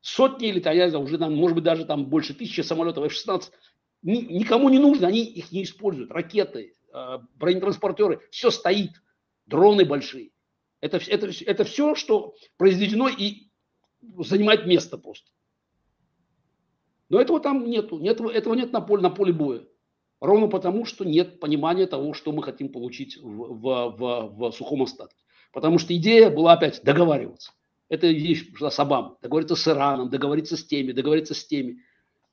[0.00, 3.52] Сотни или, я знаю, уже там, может быть, даже там больше тысячи самолетов F-16
[4.00, 6.10] никому не нужно, они их не используют.
[6.10, 8.92] Ракеты, а, бронетранспортеры, все стоит.
[9.44, 10.30] Дроны большие.
[10.80, 13.50] Это, это, это все, что произведено и
[14.20, 15.30] занимает место просто.
[17.10, 18.02] Но этого там нету.
[18.02, 19.66] Этого, этого нет на поле, на поле боя.
[20.20, 24.82] Ровно потому, что нет понимания того, что мы хотим получить в, в, в, в сухом
[24.82, 25.22] остатке.
[25.52, 27.52] Потому что идея была опять договариваться.
[27.88, 29.16] Это вещь с Обамой.
[29.22, 31.82] Договориться с Ираном, договориться с теми, договориться с теми.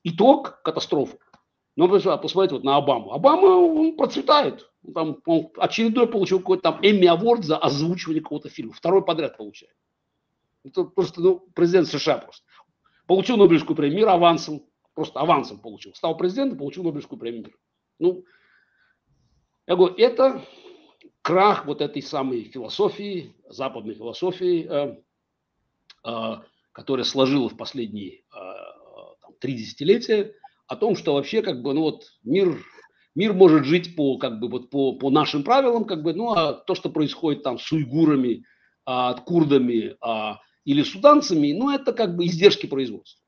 [0.02, 1.18] Итог– катастрофа.
[1.76, 3.12] Но ну, посмотрите вот на Обаму.
[3.12, 4.70] Обама, он процветает.
[4.94, 8.72] Там, он очередной получил какой-то там Эмми Аворд за озвучивание какого-то фильма.
[8.72, 9.74] Второй подряд получает.
[10.64, 12.44] Это просто ну, президент США просто.
[13.06, 14.62] Получил Нобелевскую премию мира авансом.
[14.94, 15.94] Просто авансом получил.
[15.94, 17.52] Стал президентом, получил Нобелевскую премию.
[18.04, 18.24] Ну,
[19.66, 20.44] я говорю, это
[21.22, 24.96] крах вот этой самой философии, западной философии, э,
[26.06, 26.34] э,
[26.72, 28.22] которая сложила в последние э,
[29.22, 30.34] там, три десятилетия,
[30.66, 32.62] о том, что вообще как бы, ну вот мир,
[33.14, 36.52] мир может жить по, как бы, вот по, по нашим правилам, как бы, ну а
[36.52, 38.44] то, что происходит там с уйгурами,
[38.84, 43.23] а, курдами а, или суданцами, ну это как бы издержки производства.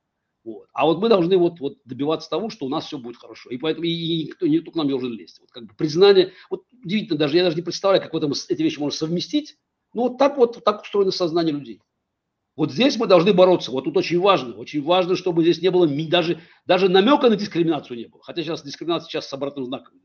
[0.47, 0.69] Вот.
[0.73, 3.51] А вот мы должны вот, вот добиваться того, что у нас все будет хорошо.
[3.51, 5.41] И поэтому и, никто, никто к нам не должен лезть.
[5.41, 8.63] Вот как бы признание, вот удивительно даже, я даже не представляю, как в этом эти
[8.63, 9.57] вещи можно совместить.
[9.93, 11.83] Ну вот так вот, так устроено сознание людей.
[12.55, 13.73] Вот здесь мы должны бороться.
[13.73, 14.55] Вот тут очень важно.
[14.55, 18.23] Очень важно, чтобы здесь не было даже, даже намека на дискриминацию не было.
[18.23, 19.99] Хотя сейчас дискриминация сейчас с обратным знаком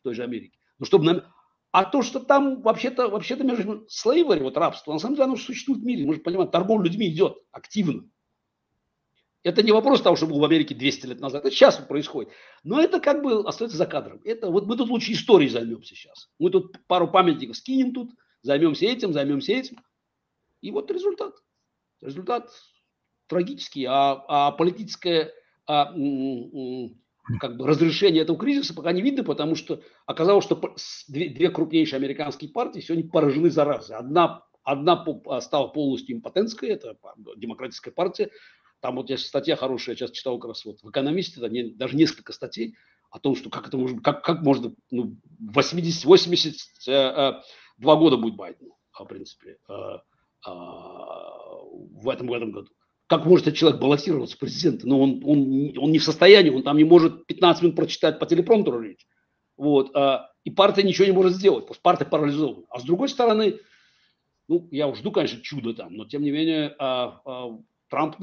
[0.00, 0.58] в той же Америке.
[0.80, 1.22] Но чтобы нам...
[1.70, 5.80] А то, что там вообще-то, вообще-то между slavery, вот рабство, на самом деле оно существует
[5.80, 6.06] в мире.
[6.06, 8.02] Мы же понимаем, торговля людьми идет активно.
[9.46, 11.44] Это не вопрос того, что было в Америке 200 лет назад.
[11.44, 12.32] Это сейчас происходит.
[12.64, 14.20] Но это как бы остается за кадром.
[14.24, 16.28] Это, вот мы тут лучше историей займемся сейчас.
[16.40, 18.10] Мы тут пару памятников скинем тут,
[18.42, 19.76] займемся этим, займемся этим.
[20.62, 21.32] И вот результат.
[22.00, 22.50] Результат
[23.28, 25.32] трагический, а, а политическое
[25.68, 25.92] а,
[27.38, 30.60] как бы разрешение этого кризиса пока не видно, потому что оказалось, что
[31.06, 33.96] две, две крупнейшие американские партии сегодня поражены заразой.
[33.96, 36.98] Одна, одна а, стала полностью импотентской, это
[37.36, 38.32] демократическая партия.
[38.86, 41.70] Там вот есть статья хорошая, я сейчас читал как раз вот в «Экономисте», там не,
[41.70, 42.76] даже несколько статей
[43.10, 48.16] о том, что как это может, как, как можно, ну, 80, 82 э, э, года
[48.16, 49.56] будет Байдену, в принципе.
[49.68, 49.96] Э,
[50.46, 52.68] в этом, в этом году.
[53.08, 54.86] Как может этот человек баллотироваться президента?
[54.86, 58.20] Но ну, он, он, он не в состоянии, он там не может 15 минут прочитать
[58.20, 59.04] по телепромптеру речь.
[59.56, 62.66] Вот, а, и партия ничего не может сделать, потому что партия парализована.
[62.70, 63.58] А с другой стороны,
[64.46, 68.16] ну, я жду, конечно, чудо там, но тем не менее а, а, Трамп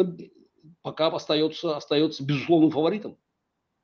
[0.82, 3.18] пока остается, остается безусловным фаворитом.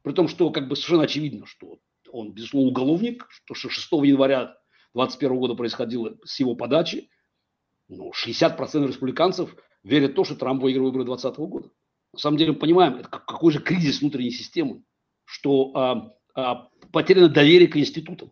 [0.02, 1.80] При том, что как бы совершенно очевидно, что
[2.12, 4.58] он, безусловно, уголовник, что 6 января
[4.94, 7.10] 2021 года происходило с его подачи,
[7.88, 11.70] ну, 60% республиканцев верят в то, что Трамп выиграл выборы 2020 года.
[12.14, 14.84] На самом деле мы понимаем, это какой же кризис внутренней системы,
[15.26, 18.32] что а, а, потеряно доверие к институтам,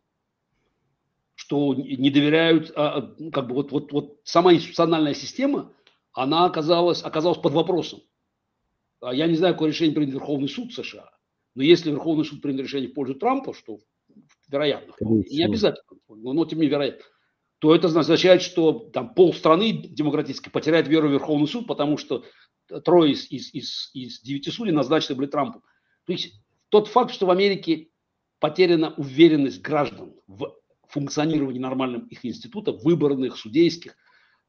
[1.35, 5.73] что не доверяют, а, как бы вот, вот, вот сама институциональная система,
[6.13, 8.01] она оказалась, оказалась под вопросом.
[9.01, 11.09] А я не знаю, какое решение примет Верховный суд США,
[11.55, 13.79] но если Верховный суд примет решение в пользу Трампа, что
[14.47, 17.03] вероятно, не обязательно, но, но тем не вероятно,
[17.59, 22.23] то это означает, что там полстраны демократической потеряет веру в Верховный суд, потому что
[22.83, 25.63] трое из, из, из, из девяти судей назначены были Трампом.
[26.05, 26.39] То есть
[26.69, 27.89] тот факт, что в Америке
[28.39, 30.55] потеряна уверенность граждан в
[30.87, 33.95] функционировании нормальных их институтов, выборных, судейских,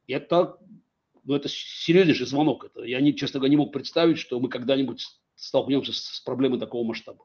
[0.07, 0.57] это
[1.29, 2.65] ну, это серьезнейший звонок.
[2.65, 5.05] Это, я, не, честно говоря, не мог представить, что мы когда-нибудь
[5.35, 7.23] столкнемся с, с проблемой такого масштаба.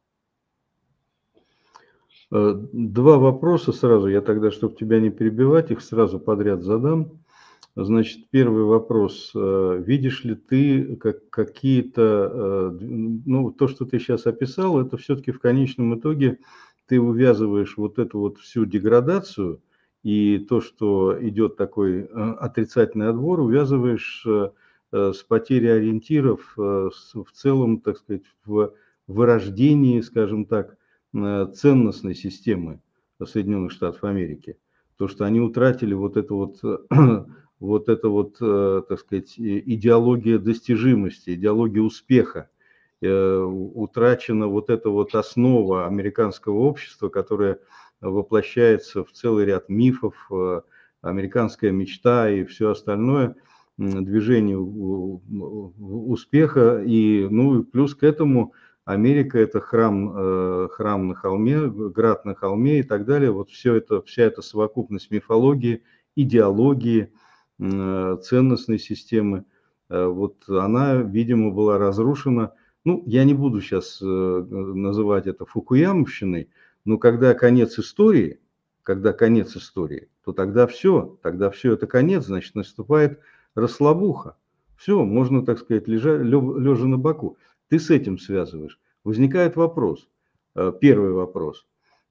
[2.30, 4.08] Э, два вопроса сразу.
[4.08, 7.24] Я тогда, чтобы тебя не перебивать, их сразу подряд задам.
[7.76, 9.30] Значит, первый вопрос.
[9.34, 15.32] Э, видишь ли ты как, какие-то, э, ну, то, что ты сейчас описал, это все-таки
[15.32, 16.40] в конечном итоге
[16.88, 19.62] ты увязываешь вот эту вот всю деградацию
[20.04, 24.24] и то, что идет такой отрицательный отбор, увязываешь
[24.92, 28.74] с потерей ориентиров в целом, так сказать, в
[29.08, 30.76] вырождении, скажем так,
[31.12, 32.80] ценностной системы
[33.24, 34.56] Соединенных Штатов Америки.
[34.96, 36.60] То, что они утратили вот это вот
[37.64, 42.50] вот это вот, э, так сказать, идеология достижимости, идеология успеха,
[43.00, 47.58] э, утрачена вот эта вот основа американского общества, которая
[48.10, 50.60] воплощается в целый ряд мифов, э,
[51.02, 53.36] американская мечта и все остальное,
[53.76, 56.82] движение успеха.
[56.86, 62.82] И, ну, плюс к этому Америка– это храм, храм на холме, град на холме и
[62.84, 63.32] так далее.
[63.32, 65.82] Вот все это, вся эта совокупность мифологии,
[66.14, 67.10] идеологии–
[67.60, 69.44] Э, ценностной системы,
[69.88, 72.52] э, вот она, видимо, была разрушена.
[72.84, 76.48] Ну, я не буду сейчас э, называть это фукуямовщиной,
[76.84, 78.40] но когда конец истории,
[78.82, 83.20] когда конец истории, то тогда все, тогда все это конец, значит, наступает
[83.54, 84.36] расслабуха.
[84.76, 87.38] Все, можно, так сказать, лежа, лежа на боку.
[87.68, 88.78] Ты с этим связываешь.
[89.04, 90.08] Возникает вопрос,
[90.80, 91.66] первый вопрос.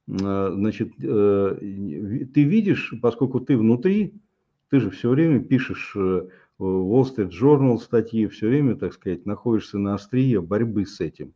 [0.07, 4.13] Значит, ты видишь, поскольку ты внутри,
[4.69, 9.77] ты же все время пишешь э, Wall Street Journal статьи, все время, так сказать, находишься
[9.77, 11.33] на острие борьбы с этим.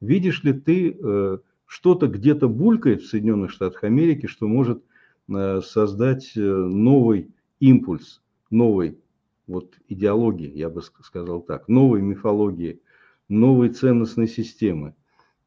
[0.00, 4.82] Видишь ли ты, э, что-то где-то булькает в Соединенных Штатах Америки, что может
[5.28, 8.98] э, создать новый импульс, новой
[9.46, 12.80] вот идеологии, я бы сказал так, новой мифологии,
[13.28, 14.94] новой ценностной системы.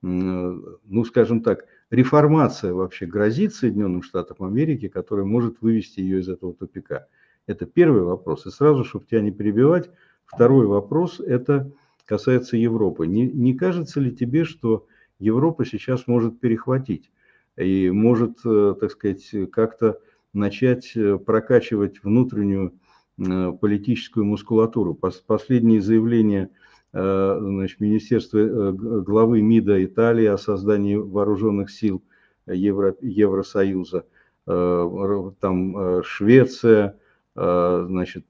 [0.01, 6.53] Ну, скажем так, реформация вообще грозит Соединенным Штатам Америки, которая может вывести ее из этого
[6.53, 7.07] тупика.
[7.47, 8.45] Это первый вопрос.
[8.45, 9.89] И сразу, чтобы тебя не перебивать,
[10.25, 11.71] второй вопрос, это
[12.05, 13.07] касается Европы.
[13.07, 14.87] Не, не кажется ли тебе, что
[15.19, 17.11] Европа сейчас может перехватить
[17.57, 19.99] и может, э, так сказать, как-то
[20.33, 22.73] начать э, прокачивать внутреннюю
[23.17, 24.97] э, политическую мускулатуру?
[25.27, 26.49] Последние заявления
[26.91, 32.01] значит, Министерства главы МИДа Италии о создании вооруженных сил
[32.47, 34.05] Евро, Евросоюза,
[34.47, 36.97] там Швеция,
[37.35, 38.25] значит,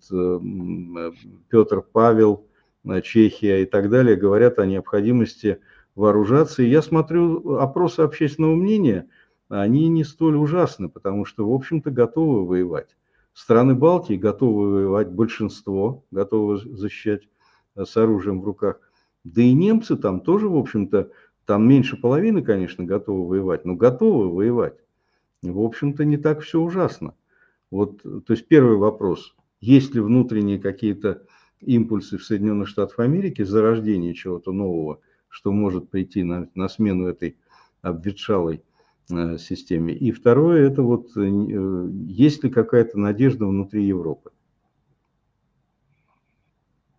[1.47, 2.47] Петр Павел,
[3.01, 5.61] Чехия и так далее говорят о необходимости
[5.99, 6.63] вооружаться.
[6.63, 9.09] И я смотрю опросы общественного мнения,
[9.49, 12.95] они не столь ужасны, потому что, в общем-то, готовы воевать.
[13.33, 17.27] Страны Балтии готовы воевать, большинство готовы защищать
[17.75, 18.79] с оружием в руках.
[19.25, 21.11] Да и немцы там тоже, в общем-то,
[21.45, 24.77] там меньше половины, конечно, готовы воевать, но готовы воевать.
[25.41, 27.15] В общем-то, не так все ужасно.
[27.71, 31.23] Вот, то есть первый вопрос, есть ли внутренние какие-то
[31.59, 34.99] импульсы в Соединенных Штатах Америки, зарождение чего-то нового,
[35.29, 37.37] что может прийти на, на смену этой
[37.81, 38.61] обветшалой
[39.09, 39.93] э, системе.
[39.93, 44.31] И второе, это вот э, есть ли какая-то надежда внутри Европы?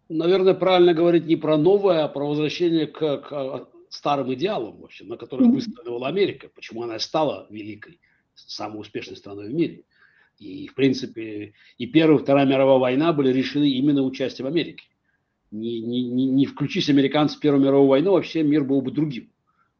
[0.08, 5.16] Наверное, правильно говорить не про новое, а про возвращение к, к старым идеалам, вообще, на
[5.16, 8.00] которых выстраивала Америка, почему она стала великой,
[8.34, 9.84] самой успешной страной в мире.
[10.38, 14.89] И, в принципе, и Первая, и Вторая мировая война были решены именно участием Америки.
[15.50, 19.32] Не, не, не, не включись американцы в Первую мировую войну, вообще мир был бы другим.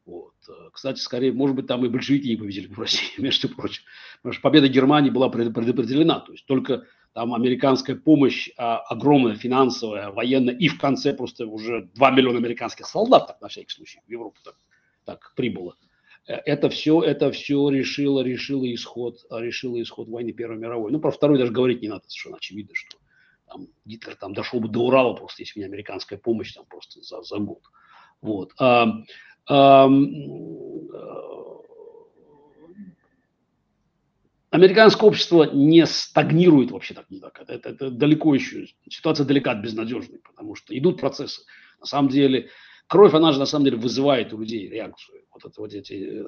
[0.05, 0.35] Вот.
[0.73, 3.85] Кстати, скорее, может быть, там и большевики не победили в России, между прочим.
[4.19, 6.21] Потому что победа Германии была предопределена.
[6.21, 11.89] То есть только там американская помощь, а, огромная финансовая, военная, и в конце просто уже
[11.95, 14.55] 2 миллиона американских солдат, так на всякий случай, в Европу так,
[15.05, 15.77] так прибыло.
[16.27, 20.93] Э, это все, это все решило, решило исход, решило исход войны Первой мировой.
[20.93, 22.99] Ну, про второй даже говорить не надо, совершенно очевидно, что
[23.51, 27.03] там, Гитлер там дошел бы до Урала просто, если бы не американская помощь там просто
[27.03, 27.63] за, за год.
[28.21, 28.53] Вот.
[28.59, 28.87] А,
[29.49, 29.89] а,
[34.51, 37.41] американское общество не стагнирует вообще так, не так.
[37.41, 41.43] Это, это, далеко еще, ситуация далека от безнадежной, потому что идут процессы.
[41.81, 42.51] На самом деле,
[42.87, 45.23] кровь, она же на самом деле вызывает у людей реакцию.
[45.33, 46.25] Вот, это, вот эти э,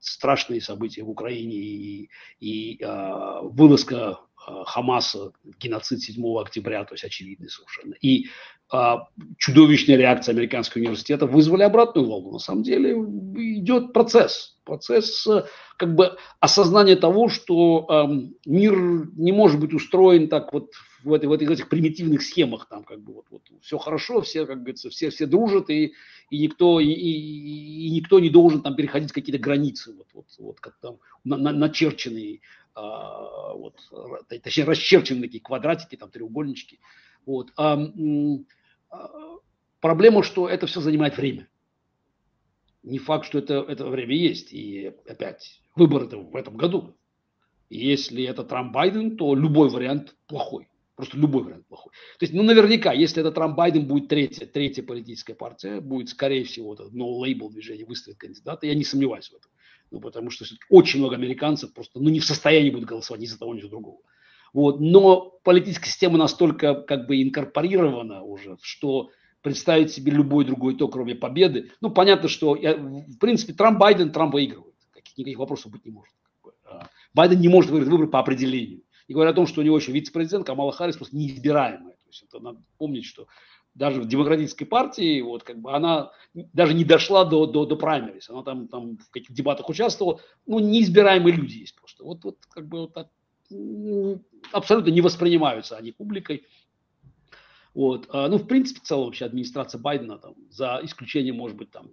[0.00, 2.10] страшные события в Украине и,
[2.40, 4.20] и э, вылазка
[4.66, 7.94] Хамаса, геноцид 7 октября, то есть очевидный совершенно.
[8.00, 8.26] И
[8.68, 12.32] а, чудовищная реакция американского университета вызвали обратную волну.
[12.32, 15.44] На самом деле идет процесс, процесс э,
[15.76, 18.76] как бы осознания того, что э, мир
[19.16, 20.72] не может быть устроен так вот
[21.04, 24.46] в, этой, в этих, этих примитивных схемах, там как бы вот, вот все хорошо, все
[24.46, 25.92] как говорится, все все дружат и
[26.30, 30.58] и никто и, и, и никто не должен там переходить какие-то границы, вот вот вот
[30.58, 32.38] как там на, на, начерченные, э,
[32.76, 33.80] вот
[34.42, 36.78] точнее расчерченные такие квадратики, там треугольнички,
[37.24, 37.52] вот.
[37.56, 37.78] А,
[39.80, 41.48] проблема, что это все занимает время.
[42.82, 44.52] Не факт, что это, это время есть.
[44.52, 46.96] И опять, выборы в этом году.
[47.68, 50.68] Если это Трамп-Байден, то любой вариант плохой.
[50.94, 51.92] Просто любой вариант плохой.
[52.18, 56.74] То есть, ну, наверняка, если это Трамп-Байден будет третья, третья политическая партия, будет, скорее всего,
[56.74, 59.50] это no-label движение выставит кандидата, я не сомневаюсь в этом.
[59.90, 63.38] Ну, потому что очень много американцев просто ну, не в состоянии будут голосовать ни за
[63.38, 63.98] того, ни за другого.
[64.52, 64.80] Вот.
[64.80, 69.10] Но политическая система настолько как бы инкорпорирована уже, что
[69.42, 71.70] представить себе любой другой то, кроме победы.
[71.80, 74.74] Ну, понятно, что, я, в принципе, Трамп, Байден, Трамп выигрывает.
[74.92, 76.12] Каких, никаких вопросов быть не может.
[76.64, 78.82] А, Байден не может выиграть выборы по определению.
[79.06, 81.92] И говоря о том, что у него еще вице-президент Камала Харрис просто неизбираемая.
[81.92, 83.28] То есть это надо помнить, что
[83.76, 88.30] даже в демократической партии, вот как бы она даже не дошла до, до, до праймерис,
[88.30, 92.04] она там, там в каких-то дебатах участвовала, ну, неизбираемые люди есть просто.
[92.04, 93.08] Вот, вот как бы вот так,
[94.52, 96.46] абсолютно не воспринимаются они публикой.
[97.74, 98.06] Вот.
[98.10, 101.90] А, ну, в принципе, целая вообще администрация Байдена, там, за исключением, может быть, там,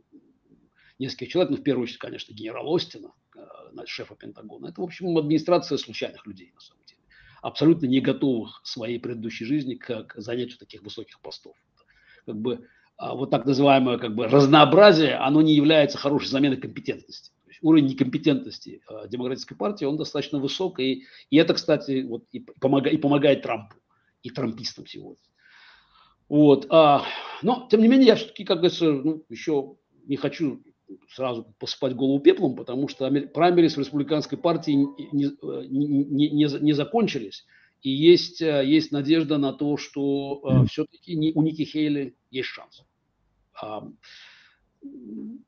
[0.98, 4.68] нескольких человек, ну, в первую очередь, конечно, генерал Остина, а, шефа Пентагона.
[4.68, 7.02] Это, в общем, администрация случайных людей, на самом деле.
[7.42, 11.58] Абсолютно не готовых в своей предыдущей жизни к занятию таких высоких постов.
[12.26, 12.68] Как бы
[12.98, 17.32] а, вот так называемое как бы разнообразие, оно не является хорошей заменой компетентности.
[17.62, 23.00] уровень некомпетентности демократической партии, он достаточно высок, и, и это, кстати, вот, и, помогает, и
[23.00, 23.76] помогает Трампу,
[24.22, 25.24] и трампистам сегодня.
[26.30, 26.68] Вот.
[26.70, 27.04] А,
[27.42, 30.64] но, тем не менее, я все-таки, как говорится, ну, еще не хочу
[31.10, 35.32] сразу посыпать голову пеплом, потому что праймерис в республиканской партии не,
[35.70, 37.46] не, не, не закончились.
[37.84, 40.68] И есть, есть надежда на то, что mm.
[40.68, 42.84] все-таки у Ники Хейли есть шанс.
[43.62, 43.88] А,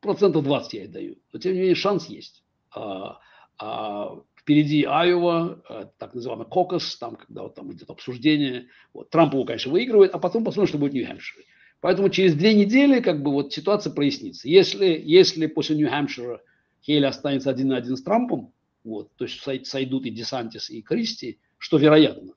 [0.02, 1.16] процентов 20 я ей даю.
[1.32, 2.44] Но, тем не менее, шанс есть.
[2.72, 3.20] А,
[3.58, 8.68] а, Впереди Айова, э, так называемый кокос, там, когда вот там идет обсуждение.
[8.94, 11.46] Вот, Трамп его, конечно, выигрывает, а потом посмотрим, что будет в Нью-Хэмпшире.
[11.82, 14.48] Поэтому через две недели как бы вот ситуация прояснится.
[14.48, 16.42] Если, если после Нью-Хэмпшира
[16.84, 21.40] Хейли останется один на один с Трампом, вот, то есть сойдут и Десантис, и Кристи,
[21.58, 22.34] что вероятно,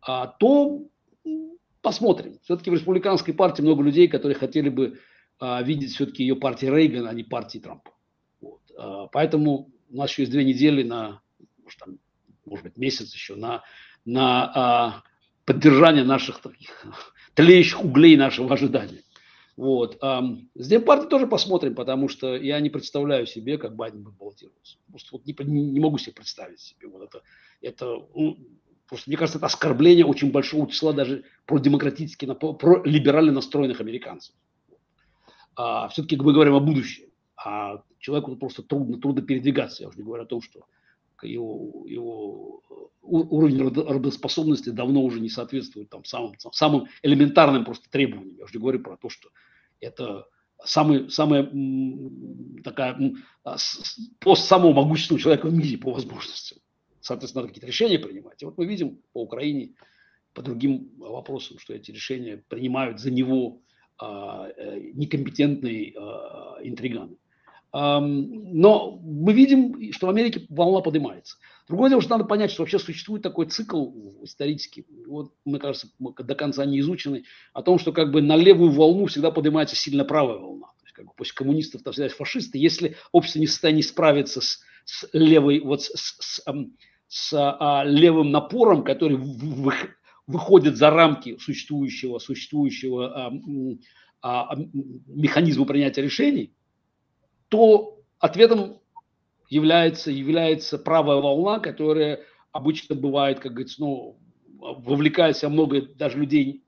[0.00, 0.82] а, то
[1.82, 2.38] посмотрим.
[2.42, 5.00] Все-таки в республиканской партии много людей, которые хотели бы
[5.38, 7.92] а, видеть все-таки ее партии Рейгана, а не партии Трампа.
[8.40, 8.60] Вот.
[8.76, 11.20] А, поэтому у нас еще есть две недели на
[11.70, 11.98] может, там,
[12.44, 13.62] может быть, месяц еще на,
[14.04, 15.02] на а,
[15.44, 16.84] поддержание наших таких
[17.34, 19.02] тлеющих углей нашего ожидания.
[19.60, 19.98] Вот.
[20.54, 24.78] С Демпартией тоже посмотрим, потому что я не представляю себе, как Байден будет баллотироваться.
[24.88, 26.88] Просто вот не, не могу себе представить себе.
[26.88, 27.22] Вот это,
[27.60, 27.84] это
[28.14, 28.38] ну,
[28.88, 34.34] просто, мне кажется, это оскорбление очень большого числа даже про демократически, про либерально настроенных американцев.
[35.56, 37.10] А, все-таки мы говорим о будущем.
[37.36, 39.82] А человеку просто трудно, трудно передвигаться.
[39.82, 40.64] Я уже не говорю о том, что
[41.20, 42.62] его, его
[43.02, 48.38] уровень работоспособности давно уже не соответствует там, самым, самым элементарным просто требованиям.
[48.38, 49.28] Я уже не говорю про то, что
[49.80, 50.26] это
[50.64, 51.50] самый, самая
[52.62, 53.14] такая
[53.44, 53.56] а,
[54.18, 56.58] пост самого могущественного человека в мире по возможностям.
[57.00, 58.42] Соответственно, надо какие-то решения принимать.
[58.42, 59.74] И вот мы видим по Украине,
[60.34, 63.62] по другим вопросам, что эти решения принимают за него
[63.98, 67.16] а, э, некомпетентные а, интриганы.
[67.72, 71.36] Но мы видим, что в Америке волна поднимается.
[71.70, 73.92] Другое дело, что надо понять, что вообще существует такой цикл
[74.24, 78.72] исторический, вот, мне кажется, до конца не изученный, о том, что как бы на левую
[78.72, 80.66] волну всегда поднимается сильно правая волна.
[80.66, 82.58] То есть, как бы, после коммунистов там всегда есть фашисты.
[82.58, 86.44] Если общество не в состоянии справиться с, с левой, вот с, с, с,
[87.06, 89.72] с а, левым напором, который в, в,
[90.26, 93.32] выходит за рамки существующего, существующего а,
[94.22, 94.56] а,
[95.06, 96.52] механизма принятия решений,
[97.48, 98.79] то ответом
[99.50, 102.20] является, является правая волна, которая
[102.52, 104.18] обычно бывает, как говорится, ну,
[104.58, 106.64] вовлекает в себя много даже людей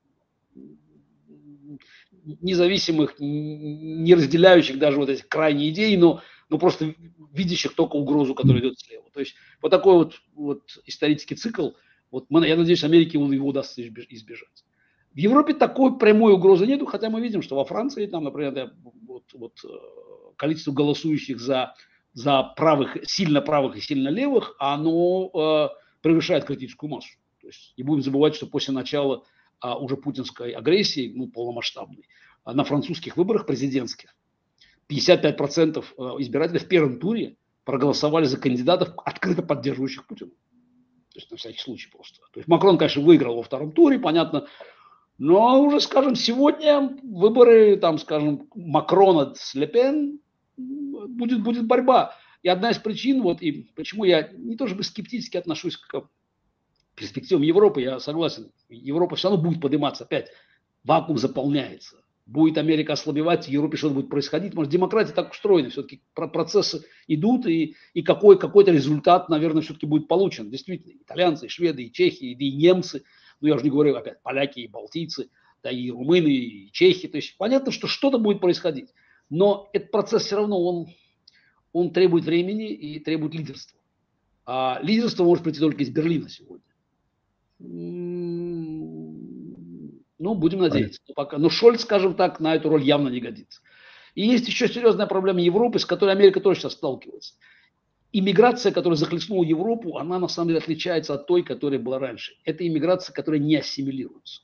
[2.41, 6.95] независимых, не разделяющих даже вот эти крайние идеи, но, но просто
[7.33, 9.05] видящих только угрозу, которая идет слева.
[9.13, 11.71] То есть вот такой вот, вот исторический цикл,
[12.11, 14.65] вот мы, я надеюсь, Америке его удастся избежать.
[15.13, 18.73] В Европе такой прямой угрозы нету, хотя мы видим, что во Франции, там, например,
[19.03, 19.69] вот, вот э,
[20.37, 21.75] количество голосующих за,
[22.13, 25.69] за правых, сильно правых и сильно левых, оно э,
[26.03, 27.17] превышает критическую массу.
[27.41, 29.25] То есть не будем забывать, что после начала
[29.61, 32.05] а, уже путинской агрессии, ну, полномасштабной,
[32.45, 34.15] а, на французских выборах президентских
[34.89, 35.85] 55%
[36.21, 40.31] избирателей в первом туре проголосовали за кандидатов, открыто поддерживающих Путина.
[40.31, 42.21] То есть на всякий случай просто.
[42.33, 44.49] То есть Макрон, конечно, выиграл во втором туре, понятно.
[45.19, 50.21] Но уже, скажем, сегодня выборы, там, скажем, Макрона с Лепен,
[50.57, 52.17] будет, будет борьба.
[52.43, 56.09] И одна из причин, вот, и почему я не то чтобы скептически отношусь к
[56.95, 60.31] перспективам Европы, я согласен, Европа все равно будет подниматься опять,
[60.85, 62.03] вакуум заполняется.
[62.25, 64.55] Будет Америка ослабевать, в Европе что-то будет происходить.
[64.55, 70.07] Может, демократия так устроена, все-таки процессы идут, и, и какой, какой-то результат, наверное, все-таки будет
[70.07, 70.49] получен.
[70.49, 73.03] Действительно, итальянцы, и шведы, и чехи, и, и немцы,
[73.41, 75.31] ну, я уже не говорю опять, поляки и балтийцы,
[75.65, 77.09] да и румыны, и чехи.
[77.09, 78.91] То есть понятно, что что-то будет происходить.
[79.33, 80.89] Но этот процесс все равно, он,
[81.73, 83.81] он требует времени и требует лидерства.
[84.45, 86.67] А лидерство может прийти только из Берлина сегодня.
[87.59, 89.17] Ну,
[90.35, 91.01] будем надеяться.
[91.09, 91.39] Но, пока.
[91.39, 93.63] Но Шольц, скажем так, на эту роль явно не годится.
[94.15, 97.37] И есть еще серьезная проблема Европы, с которой Америка тоже сейчас сталкивается.
[98.13, 102.35] Иммиграция, которая захлестнула Европу, она на самом деле отличается от той, которая была раньше.
[102.45, 104.43] Это иммиграция, которая не ассимилируется.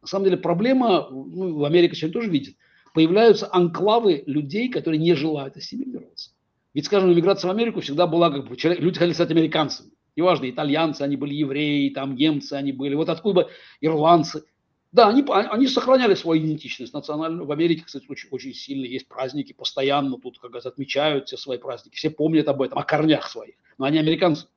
[0.00, 2.56] На самом деле проблема, ну, в Америке сегодня тоже видит,
[2.98, 6.32] появляются анклавы людей, которые не желают ассимилироваться.
[6.74, 9.92] Ведь, скажем, иммиграция в Америку всегда была, как бы, люди хотели стать американцами.
[10.16, 14.42] Неважно, итальянцы, они были евреи, там немцы, они были, вот откуда ирландцы.
[14.90, 17.46] Да, они, они сохраняли свою идентичность национальную.
[17.46, 21.58] В Америке, кстати, очень, очень сильно есть праздники, постоянно тут, как говорится, отмечают все свои
[21.58, 21.94] праздники.
[21.94, 23.54] Все помнят об этом, о корнях своих.
[23.78, 24.48] Но они американцы.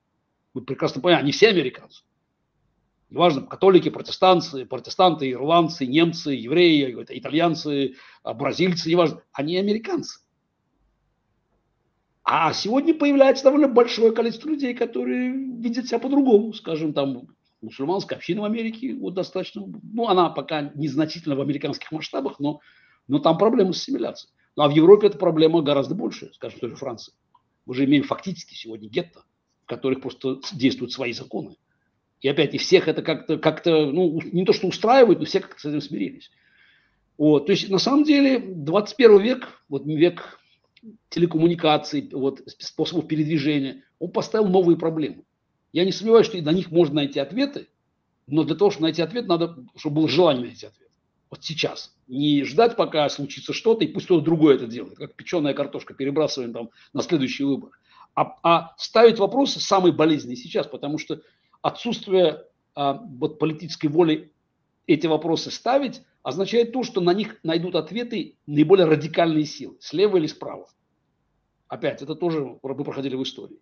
[0.56, 2.02] Вы прекрасно понимаете, они все американцы.
[3.12, 9.22] Неважно, католики, протестанты, протестанты, ирландцы, немцы, евреи, итальянцы, а, бразильцы, неважно.
[9.34, 10.22] Они американцы.
[12.24, 16.54] А сегодня появляется довольно большое количество людей, которые видят себя по-другому.
[16.54, 17.28] Скажем, там
[17.62, 22.62] мусульманская община в Америке вот достаточно, ну, она пока незначительна в американских масштабах, но,
[23.10, 24.32] но там проблемы с ассимиляцией.
[24.56, 27.14] Ну, а в Европе эта проблема гораздо больше, скажем, в той же Франции.
[27.66, 29.26] Мы же имеем фактически сегодня гетто,
[29.66, 31.58] в которых просто действуют свои законы.
[32.22, 35.60] И опять, и всех это как-то, как ну, не то что устраивает, но все как-то
[35.60, 36.32] с этим смирились.
[37.18, 40.40] Вот, то есть, на самом деле, 21 век, вот век
[41.10, 45.24] телекоммуникаций, вот, способов передвижения, он поставил новые проблемы.
[45.74, 47.68] Я не сомневаюсь, что и на них можно найти ответы,
[48.28, 50.90] но для того, чтобы найти ответ, надо, чтобы было желание найти ответ.
[51.30, 51.96] Вот сейчас.
[52.08, 56.54] Не ждать, пока случится что-то, и пусть кто-то другой это делает, как печеная картошка, перебрасываем
[56.54, 57.72] там на следующий выбор.
[58.16, 61.22] А, а ставить вопросы самые болезненные сейчас, потому что
[61.62, 62.46] отсутствие
[62.76, 64.32] а, вот, политической воли
[64.88, 70.28] эти вопросы ставить означает то, что на них найдут ответы наиболее радикальные силы, слева или
[70.28, 70.68] справа.
[71.68, 73.60] Опять, это тоже мы проходили в истории.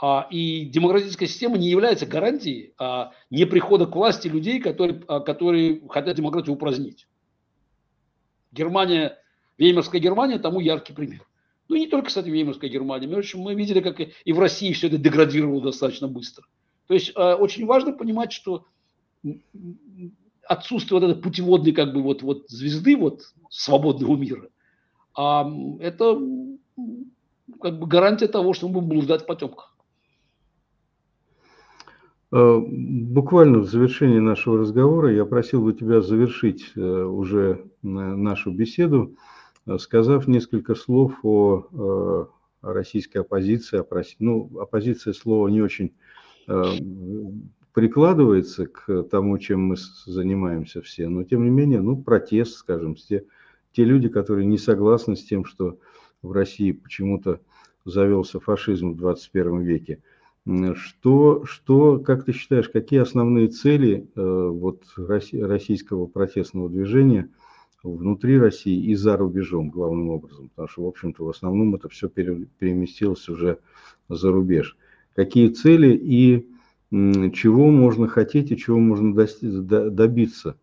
[0.00, 6.16] А, и демократическая система не является гарантией а, неприхода к власти людей, которые, которые хотят
[6.16, 7.06] демократию упразднить.
[8.50, 9.18] Германия,
[9.58, 11.26] Веймарская Германия тому яркий пример.
[11.68, 13.06] Ну и не только, кстати, Веймарская Германия.
[13.06, 16.46] Мы, общем, мы видели, как и в России все это деградировало достаточно быстро.
[16.90, 18.66] То есть очень важно понимать, что
[20.42, 24.48] отсутствие вот этой путеводной как бы вот, вот звезды вот свободного мира,
[25.14, 26.20] это
[27.60, 29.76] как бы гарантия того, что мы будем блуждать в потемках.
[32.32, 38.50] Э, буквально в завершении нашего разговора я просил бы тебя завершить э, уже э, нашу
[38.50, 39.14] беседу,
[39.78, 42.26] сказав несколько слов о
[42.62, 43.84] российской оппозиции.
[44.18, 45.92] Ну, оппозиция слово не очень
[47.72, 49.76] прикладывается к тому, чем мы
[50.06, 53.24] занимаемся все, но тем не менее, ну, протест, скажем, те,
[53.72, 55.78] те люди, которые не согласны с тем, что
[56.22, 57.40] в России почему-то
[57.84, 60.02] завелся фашизм в 21 веке–
[60.74, 67.28] что, что, как ты считаешь, какие основные цели э, вот, российского протестного движения
[67.82, 70.48] внутри России и за рубежом, главным образом?
[70.48, 73.58] Потому что, в общем-то, в основном это все переместилось уже
[74.08, 74.76] за рубеж.
[75.14, 76.46] Какие цели и
[76.90, 80.56] чего можно хотеть и чего можно добиться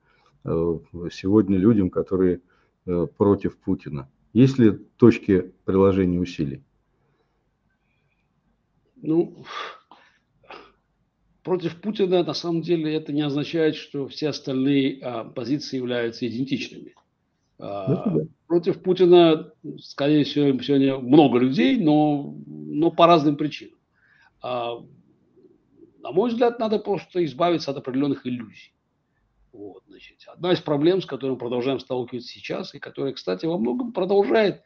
[0.44, 0.80] э,
[1.12, 2.42] сегодня людям, которые
[2.86, 4.10] э, против Путина?
[4.34, 6.64] Есть ли точки приложения усилий?
[9.02, 9.46] Ну,
[11.44, 16.94] против Путина на самом деле это не означает, что все остальные а, позиции являются идентичными.
[17.58, 23.77] А, ну, против Путина, скорее всего, сегодня много людей, но, но по разным причинам.
[24.42, 24.80] А,
[26.00, 28.74] на мой взгляд, надо просто избавиться от определенных иллюзий.
[29.52, 33.58] Вот, значит, одна из проблем, с которой мы продолжаем сталкиваться сейчас, и которая, кстати, во
[33.58, 34.62] многом продолжает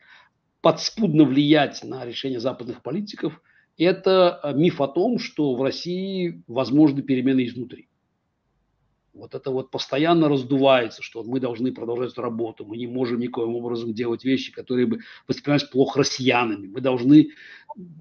[0.61, 3.41] подспудно влиять на решение западных политиков–
[3.77, 7.89] это э, миф о том, что в России возможны перемены изнутри.
[9.13, 13.93] Вот это вот постоянно раздувается, что мы должны продолжать работу, мы не можем никоим образом
[13.93, 16.67] делать вещи, которые бы воспринимались плохо россиянами.
[16.67, 17.31] Мы должны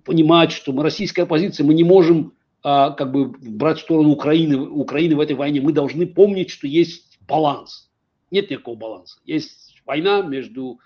[0.04, 5.16] понимать, что мы российская оппозиция, мы не можем а, как бы брать сторону Украины, Украины
[5.16, 5.61] в этой войне.
[5.61, 7.90] Мы должны помнить, что есть баланс.
[8.30, 9.18] Нет никакого баланса.
[9.24, 10.78] Есть война между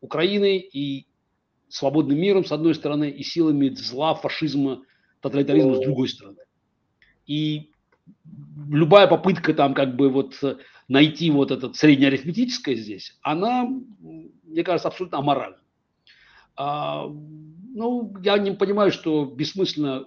[0.00, 1.06] Украиной и
[1.68, 4.84] свободным миром, с одной стороны, и силами зла, фашизма,
[5.20, 6.38] тоталитаризма, с другой стороны.
[7.26, 7.71] И
[8.68, 10.40] любая попытка там как бы вот
[10.88, 13.68] найти вот это среднеарифметическое здесь, она,
[14.42, 15.58] мне кажется, абсолютно аморальна.
[16.54, 20.04] А, ну, я не понимаю, что бессмысленно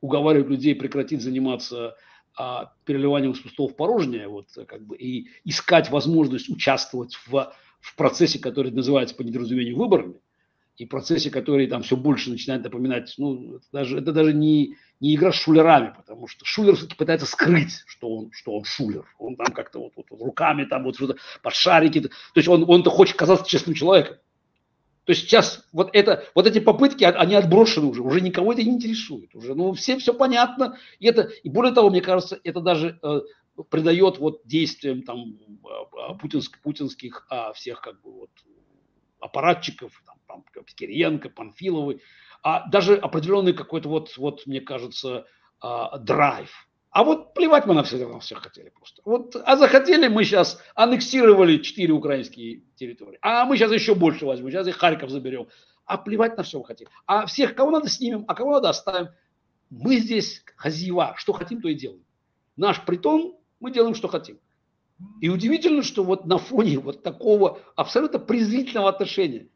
[0.00, 1.96] уговаривать людей прекратить заниматься
[2.36, 7.96] а, переливанием из пустого в порожнее, вот, как бы, и искать возможность участвовать в, в
[7.96, 10.20] процессе, который называется по недоразумению выборами,
[10.76, 15.14] и процессе, который там все больше начинает напоминать, ну, это даже, это даже не, не
[15.14, 19.04] игра с шулерами, потому что шулер все-таки пытается скрыть, что он, что он шулер.
[19.18, 22.00] Он там как-то вот, вот, руками там вот что-то под шарики.
[22.00, 24.16] То есть он, он-то хочет казаться честным человеком.
[25.04, 28.70] То есть сейчас вот, это, вот эти попытки, они отброшены уже, уже никого это не
[28.70, 29.34] интересует.
[29.34, 30.78] Уже, ну, всем все понятно.
[31.00, 33.20] И, это, и более того, мне кажется, это даже э,
[33.68, 38.30] придает вот действиям там э, путинск, путинских а, всех как бы вот
[39.18, 42.00] аппаратчиков, там, там, Кириенко, Панфиловы,
[42.42, 45.26] а даже определенный какой-то вот, вот мне кажется,
[45.60, 46.50] а, драйв.
[46.90, 49.00] А вот плевать мы на всех, на всех хотели просто.
[49.04, 53.18] Вот, а захотели мы сейчас, аннексировали четыре украинские территории.
[53.22, 55.48] А мы сейчас еще больше возьмем, сейчас и Харьков заберем.
[55.86, 56.88] А плевать на все мы хотим.
[57.06, 59.08] А всех, кого надо, снимем, а кого надо, оставим.
[59.70, 62.04] Мы здесь хозяева, что хотим, то и делаем.
[62.56, 64.38] Наш притон, мы делаем, что хотим.
[65.22, 69.48] И удивительно, что вот на фоне вот такого абсолютно презрительного отношения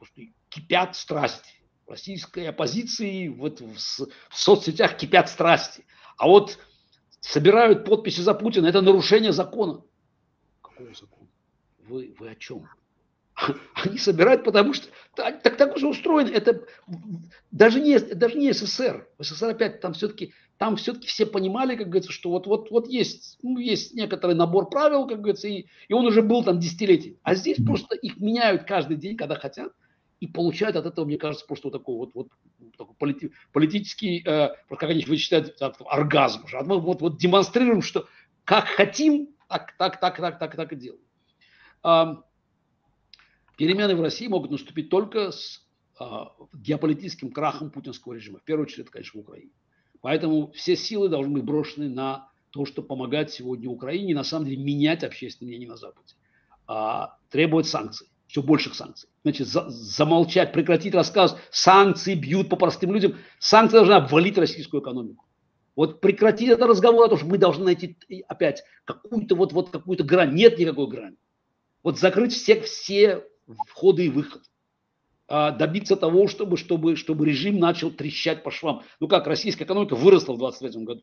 [0.00, 1.52] просто кипят страсти.
[1.86, 5.84] В российской оппозиции вот в, в соцсетях кипят страсти.
[6.16, 6.58] А вот
[7.20, 9.82] собирают подписи за Путина, это нарушение закона.
[10.62, 11.28] Какого закона?
[11.80, 12.66] Вы, вы о чем?
[13.74, 16.30] Они собирают, потому что так, так, так уже устроено.
[16.30, 16.64] Это
[17.50, 19.06] даже не, даже не СССР.
[19.18, 22.86] В СССР опять там все-таки там все-таки все понимали, как говорится, что вот, вот, вот
[22.86, 27.18] есть, ну, есть некоторый набор правил, как говорится, и, и он уже был там десятилетий.
[27.22, 29.72] А здесь просто их меняют каждый день, когда хотят
[30.20, 32.28] и получают от этого, мне кажется, просто вот такой вот, вот
[32.76, 36.44] такой полити, политический, э, как они вычитают, оргазм.
[36.44, 36.60] Уже.
[36.60, 38.06] Мы вот, вот демонстрируем, что
[38.44, 41.02] как хотим, так, так, так, так, так, так и делаем.
[41.82, 42.16] Э,
[43.56, 45.66] перемены в России могут наступить только с
[45.98, 46.04] э,
[46.52, 48.40] геополитическим крахом путинского режима.
[48.40, 49.52] В первую очередь, это, конечно, в Украине.
[50.02, 54.62] Поэтому все силы должны быть брошены на то, чтобы помогать сегодня Украине, на самом деле
[54.62, 56.14] менять общественное мнение на Западе,
[56.66, 59.08] а, требовать санкций все больших санкций.
[59.24, 63.16] Значит, за, замолчать, прекратить рассказ, санкции бьют по простым людям.
[63.40, 65.24] Санкции должны обвалить российскую экономику.
[65.74, 67.96] Вот прекратить этот разговор о том, что мы должны найти
[68.28, 70.32] опять какую-то вот, вот какую-то грань.
[70.34, 71.16] Нет никакой грани.
[71.82, 73.24] Вот закрыть все, все
[73.66, 74.44] входы и выходы.
[75.26, 78.82] А, добиться того, чтобы, чтобы, чтобы режим начал трещать по швам.
[79.00, 81.02] Ну как, российская экономика выросла в 2023 году.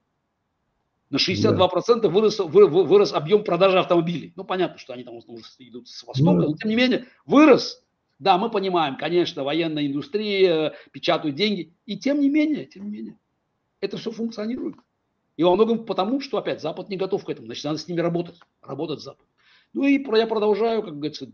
[1.09, 2.09] На 62% да.
[2.09, 4.33] вырос, вы, вырос объем продажи автомобилей.
[4.35, 7.83] Ну, понятно, что они там идут с востока, ну, но тем не менее вырос.
[8.19, 11.73] Да, мы понимаем, конечно, военная индустрия, печатают деньги.
[11.85, 13.19] И тем не менее, тем не менее,
[13.79, 14.75] это все функционирует.
[15.37, 17.45] И во многом потому, что, опять, Запад не готов к этому.
[17.45, 18.39] Значит, надо с ними работать.
[18.61, 19.25] Работать Запад.
[19.73, 21.29] Ну и я продолжаю, как говорится,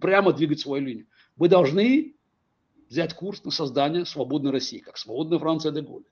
[0.00, 1.06] прямо двигать свою линию.
[1.34, 2.14] Мы должны
[2.88, 6.04] взять курс на создание свободной России, как свободная Франция де Голля.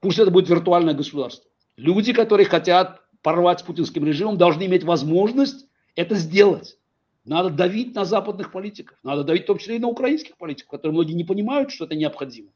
[0.00, 1.48] Пусть это будет виртуальное государство.
[1.76, 6.78] Люди, которые хотят порвать с путинским режимом, должны иметь возможность это сделать.
[7.24, 10.94] Надо давить на западных политиков, надо давить в том числе и на украинских политиков, которые
[10.94, 12.50] многие не понимают, что это необходимо,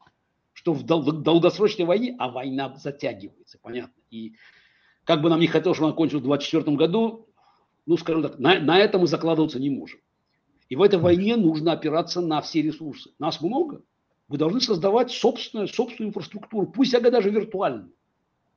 [0.53, 3.93] что в долгосрочной войне, а война затягивается, понятно.
[4.09, 4.33] И
[5.03, 7.27] как бы нам не хотелось, чтобы она кончилась в 2024 году,
[7.85, 9.99] ну, скажем так, на, на это мы закладываться не можем.
[10.67, 13.11] И в этой войне нужно опираться на все ресурсы.
[13.19, 13.83] Нас много,
[14.27, 17.93] вы должны создавать собственную, собственную инфраструктуру, пусть она даже виртуальную.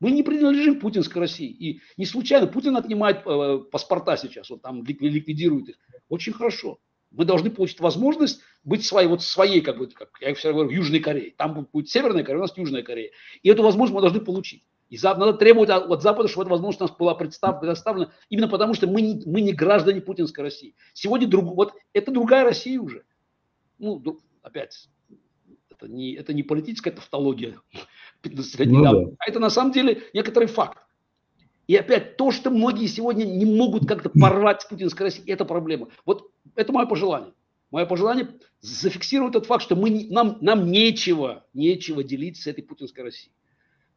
[0.01, 1.51] Мы не принадлежим путинской России.
[1.51, 5.79] И не случайно Путин отнимает э, паспорта сейчас, вот там ликвидирует их.
[6.09, 6.79] Очень хорошо.
[7.11, 11.01] Мы должны получить возможность быть своей, вот своей, как, бы, как я всегда говорю, Южной
[11.01, 11.35] Корее.
[11.37, 13.11] Там будет Северная Корея, у нас Южная Корея.
[13.43, 14.63] И эту возможность мы должны получить.
[14.91, 18.87] И надо требовать от Запада, чтобы эта возможность у нас была предоставлена именно потому, что
[18.87, 20.75] мы не, мы не граждане путинской России.
[20.95, 23.05] Сегодня друг, вот это другая Россия уже.
[23.79, 24.89] Ну, опять,
[25.79, 27.61] это не, это не политическая тавтология
[28.23, 29.17] 15 лет ну, да.
[29.19, 30.79] а это на самом деле некоторый факт.
[31.67, 35.89] И опять то, что многие сегодня не могут как-то порвать с путинской Россией, это проблема.
[36.07, 37.35] Вот это мое пожелание.
[37.71, 38.29] Мое пожелание
[38.61, 43.35] зафиксировать тот факт, что мы, нам, нам нечего, нечего делить с этой путинской Россией.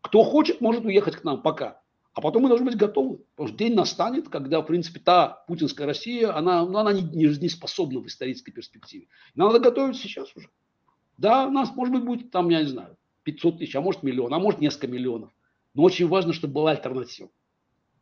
[0.01, 1.81] Кто хочет, может уехать к нам пока.
[2.13, 3.19] А потом мы должны быть готовы.
[3.35, 7.27] Потому что день настанет, когда, в принципе, та путинская Россия, она, ну, она не, не,
[7.39, 9.07] не способна в исторической перспективе.
[9.33, 10.49] Нам надо готовиться сейчас уже.
[11.21, 14.33] Да, у нас, может быть, будет там, я не знаю, 500 тысяч, а может миллион,
[14.33, 15.29] а может несколько миллионов.
[15.75, 17.29] Но очень важно, чтобы была альтернатива.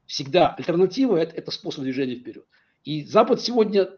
[0.06, 2.46] Всегда альтернатива это,– это способ движения вперед.
[2.86, 3.90] И Запад сегодня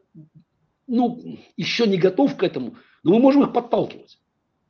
[0.88, 4.18] ну, еще не готов к этому, но мы можем их подталкивать.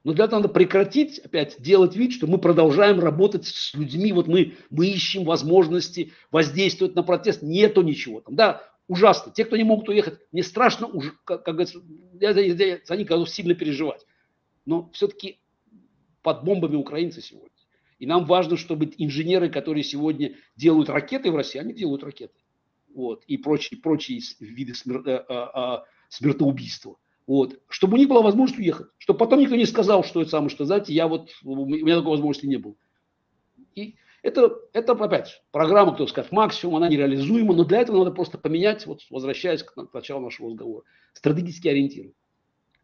[0.04, 4.28] Но для этого надо прекратить опять делать вид, что мы продолжаем работать с людьми, вот
[4.28, 7.42] мы, мы ищем возможности воздействовать на протест.
[7.42, 8.36] Нету ничего там.
[8.36, 9.32] Да, ужасно.
[9.32, 10.90] Те, кто не могут уехать, мне страшно,
[11.24, 11.80] как говорится,
[12.20, 14.06] я, я, я за них готов сильно переживать.
[14.66, 15.40] Но все-таки
[16.22, 17.50] под бомбами украинцы сегодня.
[18.00, 22.34] И нам важно, чтобы инженеры, которые сегодня делают ракеты в России, они делают ракеты.
[22.94, 26.98] Вот, и прочие, прочие виды смер, а, а, смертоубийства.
[27.28, 28.88] Вот, чтобы у них была возможность уехать.
[28.98, 32.12] Чтобы потом никто не сказал, что это самое, что, знаете, я вот, у меня такой
[32.12, 32.76] возможности не было.
[33.76, 38.38] И это, это опять, программа, кто скажет, максимум, она нереализуема, но для этого надо просто
[38.38, 40.84] поменять, вот возвращаясь к, к началу нашего разговора,
[41.14, 42.12] стратегический ориентир.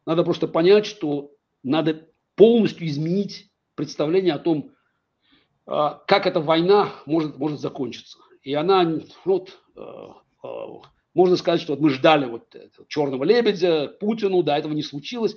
[0.05, 1.31] Надо просто понять, что
[1.63, 4.71] надо полностью изменить представление о том,
[5.65, 8.17] а, как эта война может, может закончиться.
[8.41, 10.81] И она, вот, а, а,
[11.13, 12.55] можно сказать, что вот мы ждали вот
[12.87, 15.35] черного лебедя, Путину, да, этого не случилось.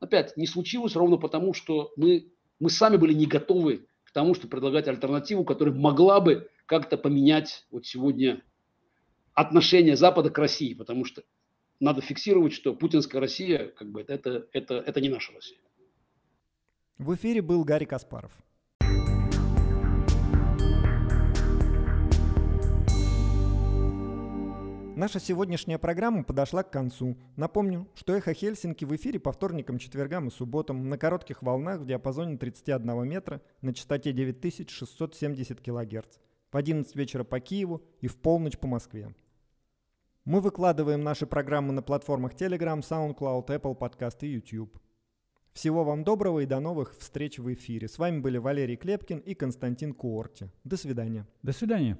[0.00, 4.50] Опять, не случилось ровно потому, что мы, мы сами были не готовы к тому, чтобы
[4.50, 8.42] предлагать альтернативу, которая могла бы как-то поменять вот сегодня
[9.32, 11.22] отношение Запада к России, потому что
[11.80, 15.58] надо фиксировать, что путинская Россия, как бы, это, это, это не наша Россия.
[16.98, 18.32] В эфире был Гарри Каспаров.
[24.96, 27.18] Наша сегодняшняя программа подошла к концу.
[27.34, 31.86] Напомню, что «Эхо Хельсинки» в эфире по вторникам, четвергам и субботам на коротких волнах в
[31.86, 36.18] диапазоне 31 метра на частоте 9670 кГц,
[36.52, 39.12] в 11 вечера по Киеву и в полночь по Москве.
[40.24, 44.78] Мы выкладываем наши программы на платформах Telegram, SoundCloud, Apple Podcast и YouTube.
[45.52, 47.88] Всего вам доброго и до новых встреч в эфире.
[47.88, 50.50] С вами были Валерий Клепкин и Константин Куорти.
[50.64, 51.26] До свидания.
[51.42, 51.98] До свидания.